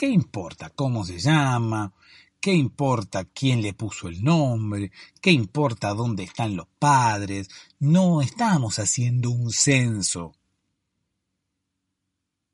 ¿Qué 0.00 0.08
importa 0.08 0.70
cómo 0.70 1.04
se 1.04 1.18
llama? 1.18 1.92
¿Qué 2.40 2.54
importa 2.54 3.26
quién 3.26 3.60
le 3.60 3.74
puso 3.74 4.08
el 4.08 4.24
nombre? 4.24 4.92
¿Qué 5.20 5.30
importa 5.30 5.92
dónde 5.92 6.22
están 6.22 6.56
los 6.56 6.68
padres? 6.78 7.50
No 7.78 8.22
estamos 8.22 8.78
haciendo 8.78 9.30
un 9.30 9.50
censo. 9.50 10.32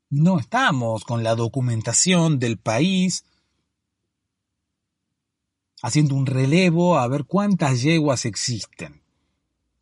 No 0.09 0.39
estamos 0.39 1.05
con 1.05 1.23
la 1.23 1.35
documentación 1.35 2.37
del 2.37 2.57
país 2.57 3.23
haciendo 5.81 6.15
un 6.15 6.25
relevo 6.25 6.97
a 6.97 7.07
ver 7.07 7.23
cuántas 7.23 7.81
yeguas 7.81 8.25
existen. 8.25 9.03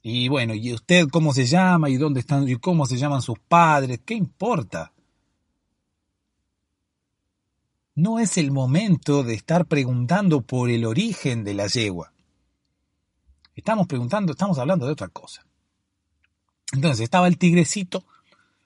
Y 0.03 0.27
bueno, 0.27 0.53
¿y 0.53 0.71
usted 0.71 1.07
cómo 1.07 1.33
se 1.33 1.47
llama? 1.47 1.89
¿Y 1.89 1.97
dónde 1.97 2.19
están? 2.19 2.47
¿Y 2.47 2.57
cómo 2.57 2.85
se 2.85 2.97
llaman 2.97 3.23
sus 3.23 3.39
padres? 3.39 4.01
¿Qué 4.05 4.13
importa? 4.13 4.93
No 7.95 8.19
es 8.19 8.37
el 8.37 8.51
momento 8.51 9.23
de 9.23 9.33
estar 9.33 9.65
preguntando 9.65 10.41
por 10.41 10.69
el 10.69 10.85
origen 10.85 11.45
de 11.45 11.53
la 11.53 11.67
yegua. 11.67 12.11
Estamos 13.55 13.87
preguntando, 13.87 14.33
estamos 14.33 14.59
hablando 14.59 14.85
de 14.85 14.91
otra 14.91 15.07
cosa. 15.07 15.45
Entonces 16.73 16.99
estaba 16.99 17.27
el 17.27 17.37
tigrecito 17.37 18.05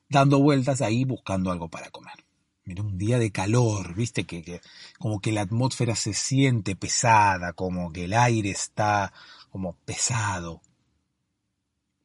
dando 0.09 0.39
vueltas 0.39 0.81
ahí 0.81 1.05
buscando 1.05 1.51
algo 1.51 1.69
para 1.69 1.91
comer. 1.91 2.25
Mira, 2.65 2.81
un 2.81 2.97
día 2.97 3.19
de 3.19 3.31
calor, 3.31 3.93
viste 3.93 4.25
que, 4.25 4.61
como 4.97 5.21
que 5.21 5.31
la 5.31 5.41
atmósfera 5.41 5.95
se 5.95 6.13
siente 6.13 6.75
pesada, 6.75 7.53
como 7.53 7.91
que 7.91 8.05
el 8.05 8.13
aire 8.13 8.49
está 8.49 9.13
como 9.51 9.73
pesado. 9.85 10.61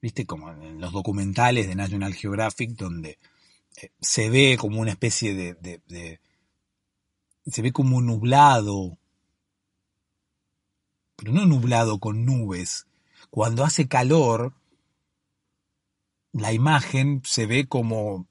Viste 0.02 0.26
como 0.26 0.50
en 0.50 0.78
los 0.78 0.92
documentales 0.92 1.66
de 1.66 1.74
National 1.74 2.12
Geographic 2.12 2.72
donde 2.72 3.18
eh, 3.80 3.92
se 3.98 4.28
ve 4.28 4.58
como 4.58 4.80
una 4.80 4.90
especie 4.90 5.34
de 5.34 6.20
se 7.46 7.62
ve 7.62 7.72
como 7.72 8.00
nublado, 8.00 8.98
pero 11.16 11.32
no 11.32 11.46
nublado 11.46 11.98
con 11.98 12.24
nubes. 12.24 12.86
Cuando 13.30 13.64
hace 13.64 13.88
calor, 13.88 14.54
la 16.32 16.52
imagen 16.52 17.22
se 17.24 17.46
ve 17.46 17.66
como 17.66 18.26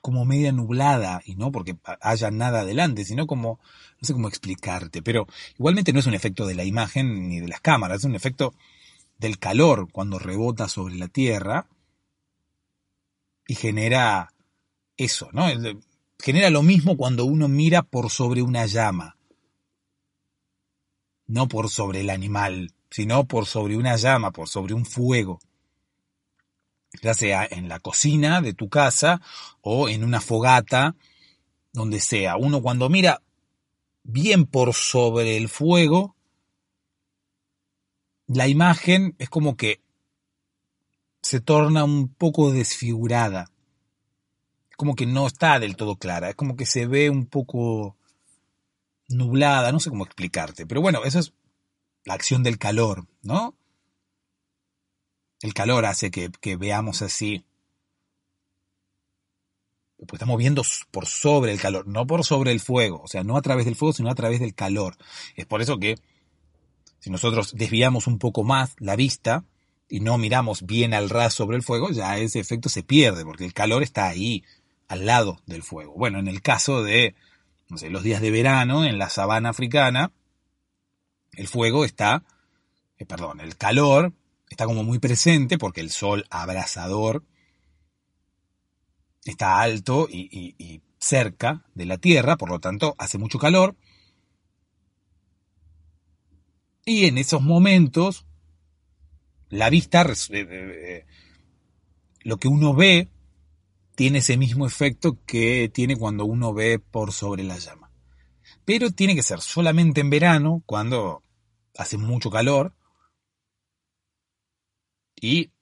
como 0.00 0.24
media 0.24 0.52
nublada, 0.52 1.20
y 1.24 1.34
no 1.34 1.52
porque 1.52 1.76
haya 2.00 2.30
nada 2.30 2.60
adelante, 2.60 3.04
sino 3.04 3.26
como, 3.26 3.60
no 4.00 4.06
sé 4.06 4.12
cómo 4.12 4.28
explicarte, 4.28 5.02
pero 5.02 5.26
igualmente 5.58 5.92
no 5.92 6.00
es 6.00 6.06
un 6.06 6.14
efecto 6.14 6.46
de 6.46 6.54
la 6.54 6.64
imagen 6.64 7.28
ni 7.28 7.40
de 7.40 7.48
las 7.48 7.60
cámaras, 7.60 7.98
es 7.98 8.04
un 8.04 8.14
efecto 8.14 8.54
del 9.18 9.38
calor 9.38 9.90
cuando 9.92 10.18
rebota 10.18 10.68
sobre 10.68 10.94
la 10.96 11.08
Tierra 11.08 11.66
y 13.46 13.54
genera 13.54 14.32
eso, 14.96 15.28
¿no? 15.32 15.46
Genera 16.22 16.48
lo 16.48 16.62
mismo 16.62 16.96
cuando 16.96 17.24
uno 17.24 17.48
mira 17.48 17.82
por 17.82 18.10
sobre 18.10 18.42
una 18.42 18.64
llama, 18.66 19.16
no 21.26 21.48
por 21.48 21.68
sobre 21.68 22.00
el 22.00 22.10
animal, 22.10 22.72
sino 22.90 23.26
por 23.26 23.46
sobre 23.46 23.76
una 23.76 23.96
llama, 23.96 24.30
por 24.30 24.48
sobre 24.48 24.72
un 24.72 24.86
fuego 24.86 25.40
ya 27.00 27.14
sea 27.14 27.46
en 27.50 27.68
la 27.68 27.78
cocina 27.78 28.40
de 28.40 28.52
tu 28.52 28.68
casa 28.68 29.20
o 29.60 29.88
en 29.88 30.04
una 30.04 30.20
fogata, 30.20 30.94
donde 31.72 32.00
sea. 32.00 32.36
Uno 32.36 32.60
cuando 32.60 32.88
mira 32.90 33.22
bien 34.02 34.44
por 34.44 34.74
sobre 34.74 35.36
el 35.36 35.48
fuego, 35.48 36.16
la 38.26 38.48
imagen 38.48 39.14
es 39.18 39.30
como 39.30 39.56
que 39.56 39.80
se 41.22 41.40
torna 41.40 41.84
un 41.84 42.08
poco 42.08 42.52
desfigurada. 42.52 43.51
Como 44.82 44.96
que 44.96 45.06
no 45.06 45.28
está 45.28 45.60
del 45.60 45.76
todo 45.76 45.94
clara, 45.94 46.30
es 46.30 46.34
como 46.34 46.56
que 46.56 46.66
se 46.66 46.86
ve 46.88 47.08
un 47.08 47.26
poco 47.26 47.96
nublada, 49.08 49.70
no 49.70 49.78
sé 49.78 49.90
cómo 49.90 50.04
explicarte. 50.04 50.66
Pero 50.66 50.80
bueno, 50.80 51.04
esa 51.04 51.20
es 51.20 51.34
la 52.02 52.14
acción 52.14 52.42
del 52.42 52.58
calor, 52.58 53.06
¿no? 53.22 53.54
El 55.40 55.54
calor 55.54 55.86
hace 55.86 56.10
que, 56.10 56.56
veamos 56.56 57.00
así. 57.00 57.44
Pues 59.98 60.14
estamos 60.14 60.36
viendo 60.36 60.64
por 60.90 61.06
sobre 61.06 61.52
el 61.52 61.60
calor, 61.60 61.86
no 61.86 62.04
por 62.04 62.24
sobre 62.24 62.50
el 62.50 62.58
fuego, 62.58 63.02
o 63.04 63.06
sea, 63.06 63.22
no 63.22 63.36
a 63.36 63.42
través 63.42 63.66
del 63.66 63.76
fuego, 63.76 63.92
sino 63.92 64.10
a 64.10 64.16
través 64.16 64.40
del 64.40 64.56
calor. 64.56 64.96
Es 65.36 65.46
por 65.46 65.62
eso 65.62 65.78
que 65.78 65.94
si 66.98 67.08
nosotros 67.08 67.54
desviamos 67.54 68.08
un 68.08 68.18
poco 68.18 68.42
más 68.42 68.74
la 68.80 68.96
vista 68.96 69.44
y 69.88 70.00
no 70.00 70.18
miramos 70.18 70.66
bien 70.66 70.92
al 70.92 71.08
ras 71.08 71.34
sobre 71.34 71.56
el 71.56 71.62
fuego, 71.62 71.92
ya 71.92 72.18
ese 72.18 72.40
efecto 72.40 72.68
se 72.68 72.82
pierde, 72.82 73.24
porque 73.24 73.44
el 73.44 73.54
calor 73.54 73.84
está 73.84 74.08
ahí, 74.08 74.42
al 74.92 75.06
lado 75.06 75.40
del 75.46 75.62
fuego. 75.62 75.94
Bueno, 75.94 76.18
en 76.18 76.28
el 76.28 76.42
caso 76.42 76.82
de, 76.82 77.14
los 77.70 78.02
días 78.02 78.20
de 78.20 78.30
verano 78.30 78.84
en 78.84 78.98
la 78.98 79.08
sabana 79.08 79.48
africana, 79.48 80.12
el 81.32 81.48
fuego 81.48 81.86
está, 81.86 82.24
eh, 82.98 83.06
perdón, 83.06 83.40
el 83.40 83.56
calor 83.56 84.12
está 84.50 84.66
como 84.66 84.84
muy 84.84 84.98
presente 84.98 85.56
porque 85.56 85.80
el 85.80 85.90
sol 85.90 86.26
abrasador 86.28 87.24
está 89.24 89.62
alto 89.62 90.08
y, 90.10 90.82
cerca 90.98 91.64
de 91.74 91.86
la 91.86 91.96
Tierra, 91.96 92.36
por 92.36 92.50
lo 92.50 92.60
tanto 92.60 92.94
hace 92.98 93.16
mucho 93.16 93.38
calor. 93.38 93.74
Y 96.84 97.06
en 97.06 97.16
esos 97.16 97.40
momentos, 97.40 98.26
la 99.48 99.70
vista, 99.70 100.02
eh, 100.02 100.16
eh, 100.30 101.06
lo 102.24 102.36
que 102.36 102.48
uno 102.48 102.74
ve, 102.74 103.08
tiene 104.02 104.18
ese 104.18 104.36
mismo 104.36 104.66
efecto 104.66 105.22
que 105.24 105.70
tiene 105.72 105.96
cuando 105.96 106.24
uno 106.24 106.52
ve 106.52 106.80
por 106.80 107.12
sobre 107.12 107.44
la 107.44 107.56
llama. 107.58 107.92
Pero 108.64 108.90
tiene 108.90 109.14
que 109.14 109.22
ser 109.22 109.40
solamente 109.40 110.00
en 110.00 110.10
verano, 110.10 110.60
cuando 110.66 111.22
hace 111.78 111.98
mucho 111.98 112.28
calor, 112.28 112.74
y 115.14 115.52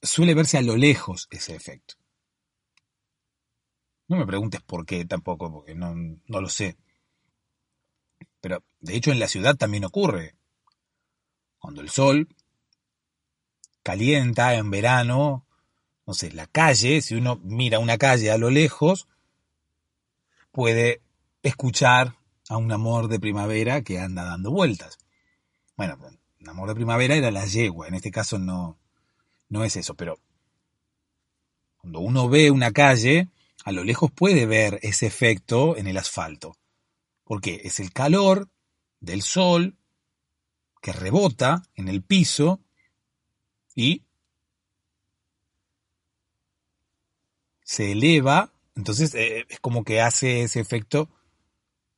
suele 0.00 0.32
verse 0.32 0.56
a 0.56 0.62
lo 0.62 0.78
lejos 0.78 1.28
ese 1.30 1.54
efecto. 1.54 1.96
No 4.08 4.16
me 4.16 4.26
preguntes 4.26 4.62
por 4.62 4.86
qué 4.86 5.04
tampoco, 5.04 5.52
porque 5.52 5.74
no, 5.74 5.94
no 5.94 6.40
lo 6.40 6.48
sé. 6.48 6.78
Pero 8.40 8.64
de 8.80 8.96
hecho 8.96 9.12
en 9.12 9.18
la 9.18 9.28
ciudad 9.28 9.54
también 9.54 9.84
ocurre. 9.84 10.34
Cuando 11.58 11.82
el 11.82 11.90
sol 11.90 12.26
calienta 13.82 14.54
en 14.54 14.70
verano, 14.70 15.46
no 16.06 16.14
sé, 16.14 16.32
la 16.32 16.46
calle, 16.46 17.00
si 17.00 17.14
uno 17.14 17.40
mira 17.42 17.78
una 17.78 17.98
calle 17.98 18.30
a 18.30 18.38
lo 18.38 18.50
lejos, 18.50 19.08
puede 20.52 21.00
escuchar 21.42 22.16
a 22.48 22.56
un 22.56 22.70
amor 22.72 23.08
de 23.08 23.20
primavera 23.20 23.82
que 23.82 23.98
anda 23.98 24.24
dando 24.24 24.50
vueltas. 24.50 24.98
Bueno, 25.76 25.98
un 26.40 26.48
amor 26.48 26.68
de 26.68 26.74
primavera 26.74 27.14
era 27.14 27.30
la 27.30 27.46
yegua, 27.46 27.88
en 27.88 27.94
este 27.94 28.10
caso 28.10 28.38
no, 28.38 28.78
no 29.48 29.64
es 29.64 29.76
eso, 29.76 29.94
pero 29.94 30.18
cuando 31.78 32.00
uno 32.00 32.28
ve 32.28 32.50
una 32.50 32.70
calle, 32.72 33.28
a 33.64 33.72
lo 33.72 33.84
lejos 33.84 34.10
puede 34.10 34.46
ver 34.46 34.78
ese 34.82 35.06
efecto 35.06 35.76
en 35.76 35.86
el 35.86 35.96
asfalto, 35.96 36.56
porque 37.24 37.62
es 37.64 37.80
el 37.80 37.92
calor 37.92 38.48
del 39.00 39.22
sol 39.22 39.76
que 40.80 40.92
rebota 40.92 41.62
en 41.74 41.88
el 41.88 42.02
piso 42.02 42.60
y 43.74 44.02
se 47.74 47.90
eleva, 47.90 48.52
entonces 48.76 49.14
eh, 49.14 49.46
es 49.48 49.58
como 49.58 49.82
que 49.82 50.00
hace 50.00 50.42
ese 50.42 50.60
efecto 50.60 51.10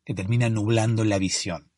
que 0.06 0.14
termina 0.14 0.48
nublando 0.48 1.04
la 1.04 1.18
visión. 1.18 1.70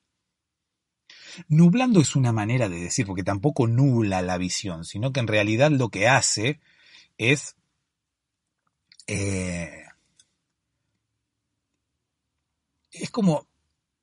Nublando 1.49 2.01
es 2.01 2.15
una 2.15 2.33
manera 2.33 2.69
de 2.69 2.79
decir, 2.79 3.07
porque 3.07 3.25
tampoco 3.25 3.67
nubla 3.67 4.23
la 4.23 4.39
visión, 4.39 4.85
sino 4.85 5.13
que 5.13 5.19
en 5.19 5.27
realidad 5.27 5.73
lo 5.73 5.89
que 5.89 6.07
hace 6.07 6.61
es 7.17 7.57
eh, 9.09 9.85
es 12.93 13.11
como 13.11 13.49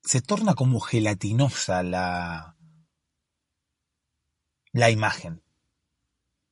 se 0.02 0.20
torna 0.20 0.54
como 0.54 0.80
gelatinosa 0.80 1.82
la 1.82 2.56
la 4.72 4.90
imagen. 4.90 5.45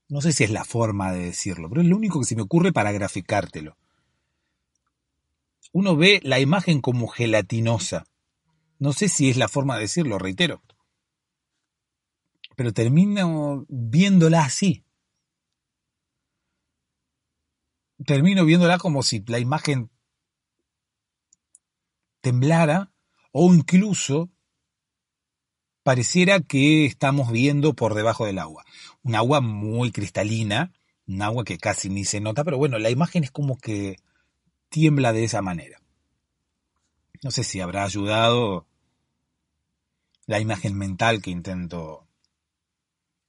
No 0.08 0.20
sé 0.20 0.32
si 0.32 0.44
es 0.44 0.50
la 0.50 0.64
forma 0.64 1.12
de 1.12 1.24
decirlo, 1.24 1.68
pero 1.68 1.82
es 1.82 1.88
lo 1.88 1.96
único 1.96 2.20
que 2.20 2.26
se 2.26 2.36
me 2.36 2.42
ocurre 2.42 2.72
para 2.72 2.92
graficártelo. 2.92 3.76
Uno 5.72 5.96
ve 5.96 6.20
la 6.22 6.38
imagen 6.38 6.80
como 6.80 7.08
gelatinosa. 7.08 8.04
No 8.78 8.92
sé 8.92 9.08
si 9.08 9.30
es 9.30 9.36
la 9.36 9.48
forma 9.48 9.76
de 9.76 9.82
decirlo, 9.82 10.18
reitero 10.18 10.62
pero 12.56 12.72
termino 12.72 13.66
viéndola 13.68 14.44
así. 14.44 14.84
Termino 18.04 18.44
viéndola 18.44 18.78
como 18.78 19.02
si 19.02 19.24
la 19.26 19.38
imagen 19.38 19.90
temblara 22.20 22.92
o 23.32 23.52
incluso 23.54 24.30
pareciera 25.84 26.40
que 26.40 26.86
estamos 26.86 27.30
viendo 27.30 27.74
por 27.74 27.94
debajo 27.94 28.26
del 28.26 28.40
agua. 28.40 28.64
Un 29.04 29.14
agua 29.14 29.40
muy 29.40 29.92
cristalina, 29.92 30.72
un 31.06 31.22
agua 31.22 31.44
que 31.44 31.58
casi 31.58 31.90
ni 31.90 32.04
se 32.04 32.20
nota, 32.20 32.42
pero 32.42 32.58
bueno, 32.58 32.78
la 32.78 32.90
imagen 32.90 33.22
es 33.22 33.30
como 33.30 33.56
que 33.58 33.96
tiembla 34.70 35.12
de 35.12 35.24
esa 35.24 35.42
manera. 35.42 35.80
No 37.22 37.30
sé 37.30 37.44
si 37.44 37.60
habrá 37.60 37.84
ayudado 37.84 38.66
la 40.26 40.40
imagen 40.40 40.76
mental 40.76 41.20
que 41.22 41.30
intento 41.30 42.08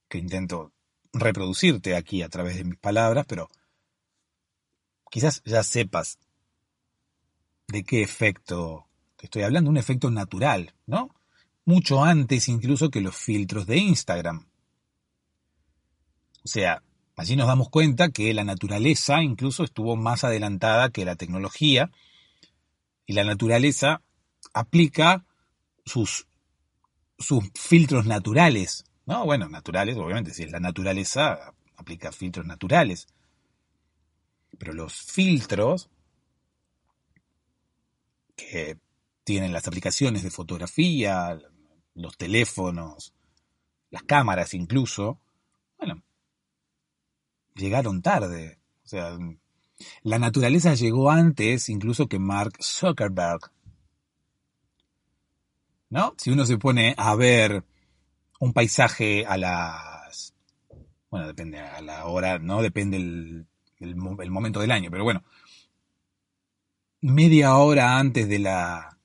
que 0.08 0.18
intento 0.18 0.72
reproducirte 1.12 1.94
aquí 1.94 2.22
a 2.22 2.28
través 2.28 2.56
de 2.56 2.64
mis 2.64 2.78
palabras, 2.78 3.26
pero 3.28 3.50
quizás 5.10 5.42
ya 5.44 5.62
sepas 5.62 6.18
de 7.68 7.84
qué 7.84 8.02
efecto 8.02 8.86
te 9.16 9.26
estoy 9.26 9.42
hablando, 9.42 9.70
un 9.70 9.76
efecto 9.76 10.10
natural, 10.10 10.74
¿no? 10.86 11.15
Mucho 11.66 12.02
antes 12.02 12.48
incluso 12.48 12.90
que 12.90 13.02
los 13.02 13.14
filtros 13.14 13.66
de 13.66 13.76
Instagram. 13.76 14.46
O 16.42 16.48
sea, 16.48 16.82
allí 17.16 17.36
nos 17.36 17.48
damos 17.48 17.68
cuenta 17.68 18.10
que 18.10 18.32
la 18.32 18.44
naturaleza 18.44 19.22
incluso 19.22 19.64
estuvo 19.64 19.96
más 19.96 20.24
adelantada 20.24 20.88
que 20.88 21.04
la 21.04 21.16
tecnología 21.16 21.90
y 23.04 23.12
la 23.12 23.24
naturaleza 23.24 24.00
aplica 24.54 25.26
sus, 25.84 26.26
sus 27.18 27.44
filtros 27.54 28.06
naturales 28.06 28.86
no, 29.06 29.24
bueno, 29.24 29.48
naturales, 29.48 29.96
obviamente, 29.96 30.34
si 30.34 30.42
es 30.42 30.50
la 30.50 30.58
naturaleza, 30.58 31.54
aplica 31.76 32.10
filtros 32.10 32.44
naturales. 32.44 33.06
Pero 34.58 34.72
los 34.72 34.94
filtros 34.94 35.88
que 38.34 38.78
tienen 39.22 39.52
las 39.52 39.68
aplicaciones 39.68 40.24
de 40.24 40.30
fotografía, 40.30 41.38
los 41.96 42.16
teléfonos, 42.16 43.12
las 43.90 44.02
cámaras 44.04 44.54
incluso, 44.54 45.18
bueno, 45.78 46.02
llegaron 47.54 48.02
tarde. 48.02 48.58
O 48.84 48.88
sea, 48.88 49.18
la 50.02 50.18
naturaleza 50.18 50.74
llegó 50.74 51.10
antes 51.10 51.68
incluso 51.68 52.06
que 52.08 52.18
Mark 52.18 52.52
Zuckerberg. 52.62 53.50
¿No? 55.88 56.14
Si 56.18 56.30
uno 56.30 56.44
se 56.46 56.58
pone 56.58 56.94
a 56.98 57.14
ver 57.14 57.64
un 58.40 58.52
paisaje 58.52 59.24
a 59.24 59.36
las... 59.36 60.34
Bueno, 61.10 61.26
depende 61.26 61.60
a 61.60 61.80
la 61.80 62.06
hora, 62.06 62.38
¿no? 62.38 62.60
Depende 62.60 62.96
el, 62.96 63.46
el, 63.78 63.96
momento 63.96 64.60
del 64.60 64.72
año, 64.72 64.90
pero 64.90 65.04
bueno, 65.04 65.22
media 67.00 67.56
hora 67.56 67.98
antes 67.98 68.28
de 68.28 68.38
la 68.40 68.98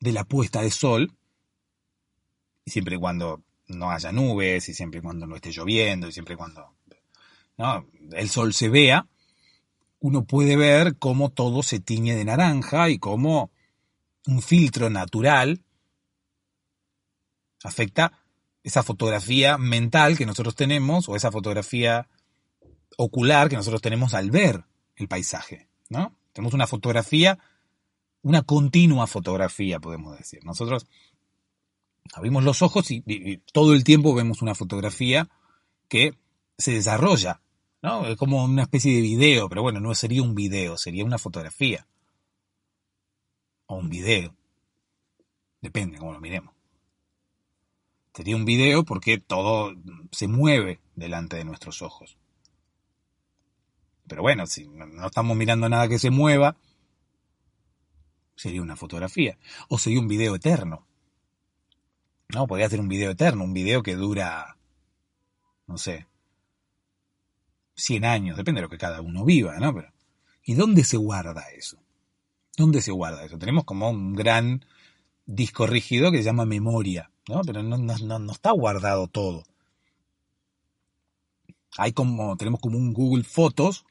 de 0.00 0.12
la 0.12 0.24
puesta 0.24 0.60
de 0.60 0.70
sol, 0.70 1.16
y 2.64 2.70
siempre 2.70 2.96
y 2.96 2.98
cuando 2.98 3.42
no 3.68 3.90
haya 3.90 4.12
nubes, 4.12 4.68
y 4.68 4.74
siempre 4.74 5.00
y 5.00 5.02
cuando 5.02 5.26
no 5.26 5.36
esté 5.36 5.50
lloviendo, 5.50 6.08
y 6.08 6.12
siempre 6.12 6.34
y 6.34 6.36
cuando 6.36 6.74
¿no? 7.56 7.86
el 8.12 8.28
sol 8.28 8.52
se 8.52 8.68
vea, 8.68 9.06
uno 10.00 10.24
puede 10.24 10.56
ver 10.56 10.96
cómo 10.98 11.30
todo 11.30 11.62
se 11.62 11.80
tiñe 11.80 12.14
de 12.14 12.24
naranja 12.24 12.90
y 12.90 12.98
cómo 12.98 13.50
un 14.26 14.42
filtro 14.42 14.90
natural 14.90 15.62
afecta 17.62 18.12
esa 18.62 18.82
fotografía 18.82 19.58
mental 19.58 20.16
que 20.16 20.26
nosotros 20.26 20.54
tenemos 20.54 21.08
o 21.08 21.16
esa 21.16 21.30
fotografía 21.30 22.08
ocular 22.96 23.48
que 23.48 23.56
nosotros 23.56 23.82
tenemos 23.82 24.14
al 24.14 24.30
ver 24.30 24.64
el 24.96 25.08
paisaje, 25.08 25.68
¿no? 25.88 26.16
Tenemos 26.32 26.54
una 26.54 26.66
fotografía, 26.66 27.38
una 28.22 28.42
continua 28.42 29.06
fotografía, 29.06 29.80
podemos 29.80 30.16
decir. 30.16 30.44
Nosotros 30.44 30.86
abrimos 32.12 32.44
los 32.44 32.62
ojos 32.62 32.90
y, 32.90 33.38
todo 33.52 33.74
el 33.74 33.84
tiempo 33.84 34.14
vemos 34.14 34.42
una 34.42 34.54
fotografía 34.54 35.28
que 35.88 36.14
se 36.58 36.72
desarrolla, 36.72 37.40
¿no? 37.82 38.06
Es 38.06 38.16
como 38.16 38.44
una 38.44 38.62
especie 38.62 38.94
de 38.94 39.00
video, 39.00 39.48
pero 39.48 39.62
bueno, 39.62 39.80
no 39.80 39.94
sería 39.94 40.22
un 40.22 40.34
video, 40.34 40.76
sería 40.76 41.04
una 41.04 41.18
fotografía. 41.18 41.86
O 43.66 43.76
un 43.76 43.88
video. 43.88 44.34
Depende 45.60 45.98
cómo 45.98 46.12
lo 46.12 46.20
miremos. 46.20 46.54
Sería 48.12 48.36
un 48.36 48.44
video 48.44 48.84
porque 48.84 49.18
todo 49.18 49.74
se 50.12 50.28
mueve 50.28 50.80
delante 50.94 51.36
de 51.36 51.44
nuestros 51.44 51.82
ojos. 51.82 52.16
Pero 54.06 54.22
bueno, 54.22 54.46
si 54.46 54.68
no 54.68 55.06
estamos 55.06 55.36
mirando 55.36 55.68
nada 55.68 55.88
que 55.88 55.98
se 55.98 56.10
mueva, 56.10 56.56
sería 58.36 58.62
una 58.62 58.76
fotografía. 58.76 59.38
O 59.68 59.78
sería 59.78 60.00
un 60.00 60.08
video 60.08 60.34
eterno. 60.34 60.86
No, 62.28 62.46
podría 62.46 62.68
ser 62.68 62.80
un 62.80 62.88
video 62.88 63.10
eterno, 63.10 63.44
un 63.44 63.52
video 63.52 63.82
que 63.82 63.96
dura, 63.96 64.56
no 65.66 65.78
sé, 65.78 66.06
100 67.76 68.04
años, 68.04 68.36
depende 68.36 68.60
de 68.60 68.62
lo 68.62 68.70
que 68.70 68.78
cada 68.78 69.00
uno 69.00 69.24
viva, 69.24 69.58
¿no? 69.58 69.74
Pero, 69.74 69.92
¿y 70.44 70.54
dónde 70.54 70.84
se 70.84 70.96
guarda 70.96 71.50
eso? 71.56 71.78
¿Dónde 72.56 72.82
se 72.82 72.92
guarda 72.92 73.24
eso? 73.24 73.38
Tenemos 73.38 73.64
como 73.64 73.90
un 73.90 74.14
gran 74.14 74.64
disco 75.26 75.66
rígido 75.66 76.10
que 76.10 76.18
se 76.18 76.24
llama 76.24 76.44
memoria. 76.44 77.10
¿no? 77.28 77.42
Pero 77.42 77.62
no, 77.62 77.78
no, 77.78 78.18
no 78.18 78.32
está 78.32 78.50
guardado 78.52 79.08
todo. 79.08 79.44
Hay 81.76 81.92
como, 81.92 82.36
tenemos 82.36 82.60
como 82.60 82.78
un 82.78 82.92
Google 82.92 83.24
Fotos 83.24 83.84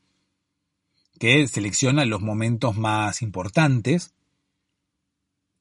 que 1.19 1.48
selecciona 1.48 2.06
los 2.06 2.22
momentos 2.22 2.78
más 2.78 3.22
importantes 3.22 4.13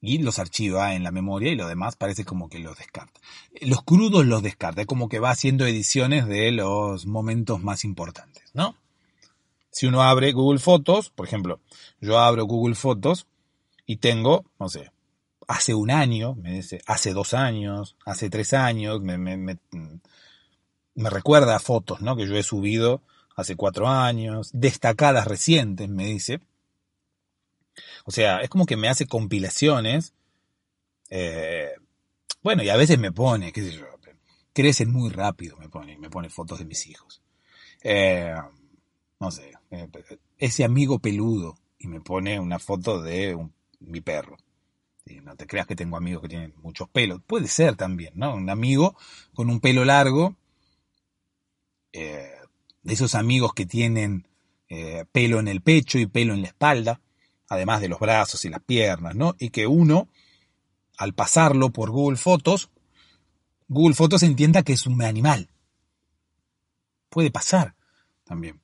y 0.05 0.17
los 0.17 0.37
archiva 0.37 0.95
en 0.95 1.03
la 1.03 1.11
memoria 1.11 1.49
y 1.49 1.55
lo 1.55 1.65
demás 1.65 1.95
parece 1.95 2.25
como 2.25 2.49
que 2.49 2.59
los 2.59 2.77
descarta. 2.77 3.21
Los 3.61 3.83
crudos 3.83 4.25
los 4.25 4.43
descarta, 4.43 4.81
es 4.81 4.87
como 4.87 5.07
que 5.07 5.19
va 5.19 5.29
haciendo 5.29 5.65
ediciones 5.65 6.27
de 6.27 6.51
los 6.51 7.05
momentos 7.05 7.63
más 7.63 7.85
importantes, 7.85 8.43
¿no? 8.53 8.75
Si 9.71 9.87
uno 9.87 10.03
abre 10.03 10.33
Google 10.33 10.59
Fotos, 10.59 11.09
por 11.09 11.25
ejemplo, 11.25 11.61
yo 12.01 12.19
abro 12.19 12.43
Google 12.43 12.75
Fotos 12.75 13.27
y 13.85 13.95
tengo, 13.95 14.43
no 14.59 14.67
sé, 14.67 14.91
hace 15.47 15.73
un 15.73 15.89
año, 15.89 16.35
me 16.35 16.51
dice, 16.51 16.81
hace 16.85 17.13
dos 17.13 17.33
años, 17.33 17.95
hace 18.05 18.29
tres 18.29 18.53
años, 18.53 19.01
me, 19.01 19.17
me, 19.17 19.37
me, 19.37 19.57
me, 20.95 21.09
recuerda 21.09 21.59
fotos 21.59 22.01
¿no? 22.01 22.17
que 22.17 22.27
yo 22.27 22.35
he 22.35 22.43
subido 22.43 23.01
hace 23.37 23.55
cuatro 23.55 23.87
años, 23.87 24.49
destacadas 24.53 25.27
recientes, 25.27 25.87
me 25.87 26.07
dice. 26.07 26.41
O 28.03 28.11
sea, 28.11 28.39
es 28.39 28.49
como 28.49 28.65
que 28.65 28.77
me 28.77 28.89
hace 28.89 29.07
compilaciones. 29.07 30.13
Eh, 31.09 31.71
bueno, 32.41 32.63
y 32.63 32.69
a 32.69 32.77
veces 32.77 32.99
me 32.99 33.11
pone, 33.11 33.51
qué 33.51 33.61
sé 33.61 33.71
yo, 33.71 33.85
crecen 34.53 34.91
muy 34.91 35.09
rápido, 35.09 35.57
me 35.57 35.69
pone, 35.69 35.97
me 35.97 36.09
pone 36.09 36.29
fotos 36.29 36.59
de 36.59 36.65
mis 36.65 36.87
hijos. 36.87 37.21
Eh, 37.81 38.35
no 39.19 39.31
sé, 39.31 39.53
eh, 39.71 39.89
ese 40.37 40.63
amigo 40.63 40.99
peludo 40.99 41.57
y 41.79 41.87
me 41.87 42.01
pone 42.01 42.39
una 42.39 42.59
foto 42.59 43.01
de 43.01 43.35
un, 43.35 43.53
mi 43.79 44.01
perro. 44.01 44.37
No 45.23 45.35
te 45.35 45.47
creas 45.47 45.67
que 45.67 45.75
tengo 45.75 45.97
amigos 45.97 46.21
que 46.21 46.29
tienen 46.29 46.53
muchos 46.61 46.87
pelos. 46.89 47.21
Puede 47.27 47.47
ser 47.47 47.75
también, 47.75 48.13
¿no? 48.15 48.35
Un 48.35 48.49
amigo 48.49 48.95
con 49.33 49.49
un 49.49 49.59
pelo 49.59 49.83
largo, 49.83 50.37
eh, 51.91 52.31
de 52.83 52.93
esos 52.93 53.13
amigos 53.15 53.53
que 53.53 53.65
tienen 53.65 54.27
eh, 54.69 55.05
pelo 55.11 55.39
en 55.39 55.47
el 55.47 55.61
pecho 55.61 55.99
y 55.99 56.05
pelo 56.05 56.33
en 56.33 56.41
la 56.41 56.47
espalda, 56.47 57.01
además 57.49 57.81
de 57.81 57.89
los 57.89 57.99
brazos 57.99 58.43
y 58.45 58.49
las 58.49 58.61
piernas, 58.61 59.15
¿no? 59.15 59.35
Y 59.39 59.49
que 59.49 59.67
uno, 59.67 60.07
al 60.97 61.13
pasarlo 61.13 61.71
por 61.71 61.91
Google 61.91 62.17
Fotos, 62.17 62.69
Google 63.67 63.95
Fotos 63.95 64.23
entienda 64.23 64.63
que 64.63 64.73
es 64.73 64.85
un 64.85 65.01
animal. 65.01 65.49
Puede 67.09 67.31
pasar 67.31 67.75
también. 68.23 68.59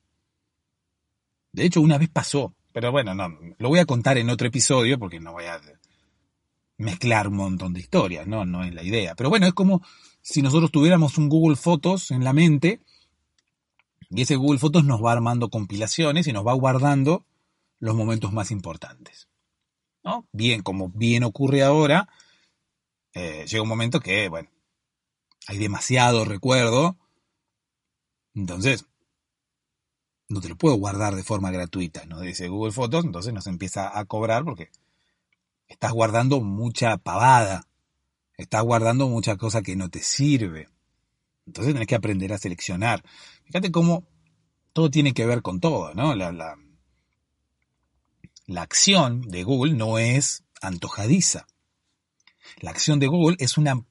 De 1.52 1.64
hecho, 1.64 1.80
una 1.80 1.98
vez 1.98 2.08
pasó, 2.08 2.54
pero 2.72 2.92
bueno, 2.92 3.14
no, 3.14 3.36
lo 3.58 3.68
voy 3.68 3.80
a 3.80 3.86
contar 3.86 4.18
en 4.18 4.30
otro 4.30 4.46
episodio 4.46 4.98
porque 4.98 5.20
no 5.20 5.32
voy 5.32 5.44
a 5.44 5.60
mezclar 6.78 7.28
un 7.28 7.36
montón 7.36 7.72
de 7.72 7.80
historias, 7.80 8.26
¿no? 8.26 8.44
No 8.44 8.64
es 8.64 8.72
la 8.72 8.82
idea. 8.82 9.14
Pero 9.14 9.28
bueno, 9.28 9.46
es 9.46 9.52
como 9.52 9.82
si 10.22 10.42
nosotros 10.42 10.70
tuviéramos 10.70 11.18
un 11.18 11.28
Google 11.28 11.56
Fotos 11.56 12.10
en 12.10 12.24
la 12.24 12.32
mente 12.32 12.80
y 14.08 14.22
ese 14.22 14.36
Google 14.36 14.58
Fotos 14.58 14.84
nos 14.84 15.04
va 15.04 15.12
armando 15.12 15.50
compilaciones 15.50 16.26
y 16.26 16.32
nos 16.32 16.46
va 16.46 16.52
guardando 16.52 17.24
los 17.80 17.96
momentos 17.96 18.32
más 18.32 18.50
importantes. 18.50 19.28
¿no? 20.04 20.26
Bien, 20.32 20.62
como 20.62 20.90
bien 20.90 21.24
ocurre 21.24 21.62
ahora, 21.62 22.08
eh, 23.14 23.44
llega 23.46 23.62
un 23.62 23.68
momento 23.68 24.00
que, 24.00 24.28
bueno, 24.28 24.48
hay 25.48 25.58
demasiado 25.58 26.24
recuerdo, 26.24 26.96
entonces 28.34 28.86
no 30.28 30.40
te 30.40 30.48
lo 30.48 30.56
puedo 30.56 30.76
guardar 30.76 31.16
de 31.16 31.24
forma 31.24 31.50
gratuita, 31.50 32.06
¿no? 32.06 32.20
Dice 32.20 32.48
Google 32.48 32.72
Fotos, 32.72 33.04
entonces 33.04 33.32
nos 33.32 33.46
empieza 33.48 33.98
a 33.98 34.04
cobrar 34.04 34.44
porque 34.44 34.70
estás 35.66 35.92
guardando 35.92 36.40
mucha 36.40 36.96
pavada, 36.98 37.66
estás 38.36 38.62
guardando 38.62 39.08
mucha 39.08 39.36
cosa 39.36 39.62
que 39.62 39.74
no 39.74 39.88
te 39.90 40.00
sirve. 40.00 40.68
Entonces 41.46 41.72
tenés 41.72 41.88
que 41.88 41.96
aprender 41.96 42.32
a 42.32 42.38
seleccionar. 42.38 43.02
Fíjate 43.44 43.72
cómo 43.72 44.04
todo 44.72 44.88
tiene 44.90 45.14
que 45.14 45.26
ver 45.26 45.42
con 45.42 45.58
todo, 45.58 45.94
¿no? 45.94 46.14
La, 46.14 46.30
la, 46.30 46.56
la 48.50 48.62
acción 48.62 49.22
de 49.22 49.44
Google 49.44 49.74
no 49.74 49.98
es 49.98 50.42
antojadiza. 50.60 51.46
La 52.58 52.72
acción 52.72 52.98
de 52.98 53.06
Google 53.06 53.36
es 53.38 53.56
una 53.56 53.86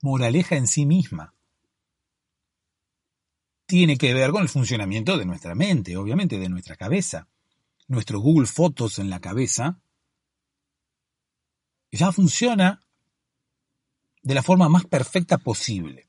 moraleja 0.00 0.54
en 0.54 0.68
sí 0.68 0.86
misma. 0.86 1.34
Tiene 3.66 3.98
que 3.98 4.14
ver 4.14 4.30
con 4.30 4.42
el 4.42 4.48
funcionamiento 4.48 5.18
de 5.18 5.24
nuestra 5.24 5.56
mente, 5.56 5.96
obviamente, 5.96 6.38
de 6.38 6.48
nuestra 6.48 6.76
cabeza. 6.76 7.26
Nuestro 7.88 8.20
Google 8.20 8.46
Fotos 8.46 9.00
en 9.00 9.10
la 9.10 9.20
cabeza 9.20 9.80
ya 11.90 12.12
funciona 12.12 12.86
de 14.22 14.34
la 14.34 14.44
forma 14.44 14.68
más 14.68 14.84
perfecta 14.84 15.38
posible. 15.38 16.08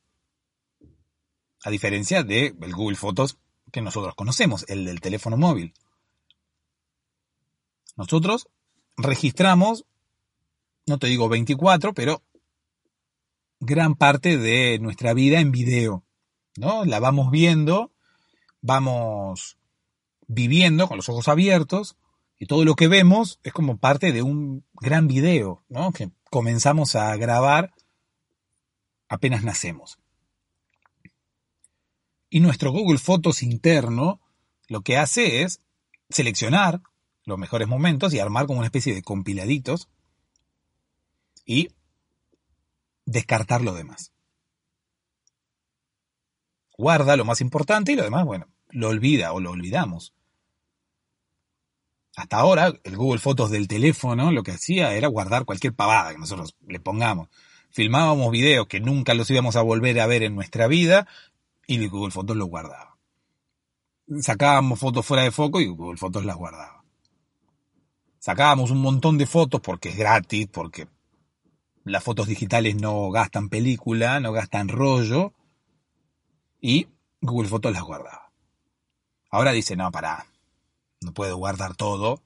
A 1.64 1.72
diferencia 1.72 2.22
del 2.22 2.76
Google 2.76 2.96
Fotos 2.96 3.40
que 3.72 3.82
nosotros 3.82 4.14
conocemos, 4.14 4.66
el 4.68 4.86
del 4.86 5.02
teléfono 5.02 5.36
móvil. 5.36 5.74
Nosotros 7.98 8.48
registramos, 8.96 9.86
no 10.86 10.98
te 10.98 11.08
digo 11.08 11.28
24, 11.28 11.94
pero 11.94 12.24
gran 13.60 13.96
parte 13.96 14.38
de 14.38 14.80
nuestra 14.80 15.14
vida 15.14 15.40
en 15.40 15.52
video. 15.52 16.04
¿no? 16.58 16.86
La 16.86 17.00
vamos 17.00 17.32
viendo, 17.32 17.92
vamos 18.62 19.58
viviendo 20.28 20.88
con 20.88 20.98
los 20.98 21.10
ojos 21.10 21.28
abiertos, 21.28 21.98
y 22.40 22.46
todo 22.46 22.66
lo 22.66 22.76
que 22.76 22.88
vemos 22.88 23.40
es 23.44 23.52
como 23.52 23.78
parte 23.78 24.12
de 24.12 24.22
un 24.22 24.64
gran 24.74 25.08
video, 25.08 25.64
¿no? 25.70 25.92
Que 25.92 26.12
comenzamos 26.30 26.96
a 26.96 27.16
grabar 27.16 27.74
apenas 29.10 29.44
nacemos. 29.44 29.98
Y 32.30 32.42
nuestro 32.42 32.72
Google 32.72 33.00
Fotos 33.00 33.42
interno 33.42 34.22
lo 34.68 34.82
que 34.82 34.98
hace 34.98 35.42
es 35.42 35.62
seleccionar 36.10 36.82
los 37.28 37.38
mejores 37.38 37.68
momentos 37.68 38.14
y 38.14 38.20
armar 38.20 38.48
como 38.48 38.60
una 38.60 38.68
especie 38.68 38.96
de 38.96 39.04
compiladitos 39.04 39.90
y 41.46 41.70
descartar 43.06 43.62
lo 43.62 43.76
demás. 43.76 44.12
Guarda 46.76 47.16
lo 47.16 47.26
más 47.26 47.42
importante 47.42 47.92
y 47.92 47.96
lo 47.96 48.04
demás, 48.04 48.26
bueno, 48.26 48.48
lo 48.70 48.90
olvida 48.90 49.34
o 49.34 49.40
lo 49.40 49.52
olvidamos 49.52 50.14
hasta 52.18 52.38
ahora, 52.38 52.74
el 52.84 52.98
Google 52.98 53.20
Fotos 53.20 53.52
del 53.52 53.68
teléfono 53.68 54.32
lo 54.32 54.42
que 54.42 54.52
hacía 54.52 54.96
era 54.96 55.08
guardar 55.08 55.46
cualquier 55.46 55.76
pavada 55.76 56.14
que 56.14 56.18
nosotros 56.18 56.56
le 56.68 56.80
pongamos. 56.80 57.30
Filmábamos 57.70 58.32
videos 58.32 58.66
que 58.66 58.80
nunca 58.80 59.14
los 59.14 59.30
íbamos 59.30 59.56
a 59.56 59.62
volver 59.62 60.00
a 60.00 60.08
ver 60.08 60.24
en 60.24 60.34
nuestra 60.34 60.66
vida 60.66 61.08
y 61.68 61.76
el 61.76 61.90
Google 61.90 62.10
Fotos 62.10 62.36
los 62.36 62.50
guardaba. 62.50 62.98
Sacábamos 64.20 64.80
fotos 64.80 65.06
fuera 65.06 65.22
de 65.22 65.32
foco 65.32 65.62
y 65.62 65.68
Google 65.68 65.98
Fotos 65.98 66.26
las 66.26 66.38
guardaba. 66.38 66.77
Sacábamos 68.28 68.72
un 68.72 68.82
montón 68.82 69.18
de 69.18 69.26
fotos 69.26 69.62
porque 69.62 69.88
es 69.88 69.96
gratis, 69.96 70.50
porque 70.52 70.90
las 71.86 72.04
fotos 72.04 72.28
digitales 72.28 72.76
no 72.76 73.10
gastan 73.10 73.48
película, 73.48 74.20
no 74.20 74.34
gastan 74.34 74.68
rollo, 74.68 75.34
y 76.60 76.90
Google 77.22 77.48
Fotos 77.48 77.72
las 77.72 77.84
guardaba. 77.84 78.34
Ahora 79.30 79.54
dice, 79.54 79.78
no, 79.78 79.90
pará, 79.92 80.26
no 81.00 81.14
puedo 81.14 81.38
guardar 81.38 81.78
todo 81.78 82.22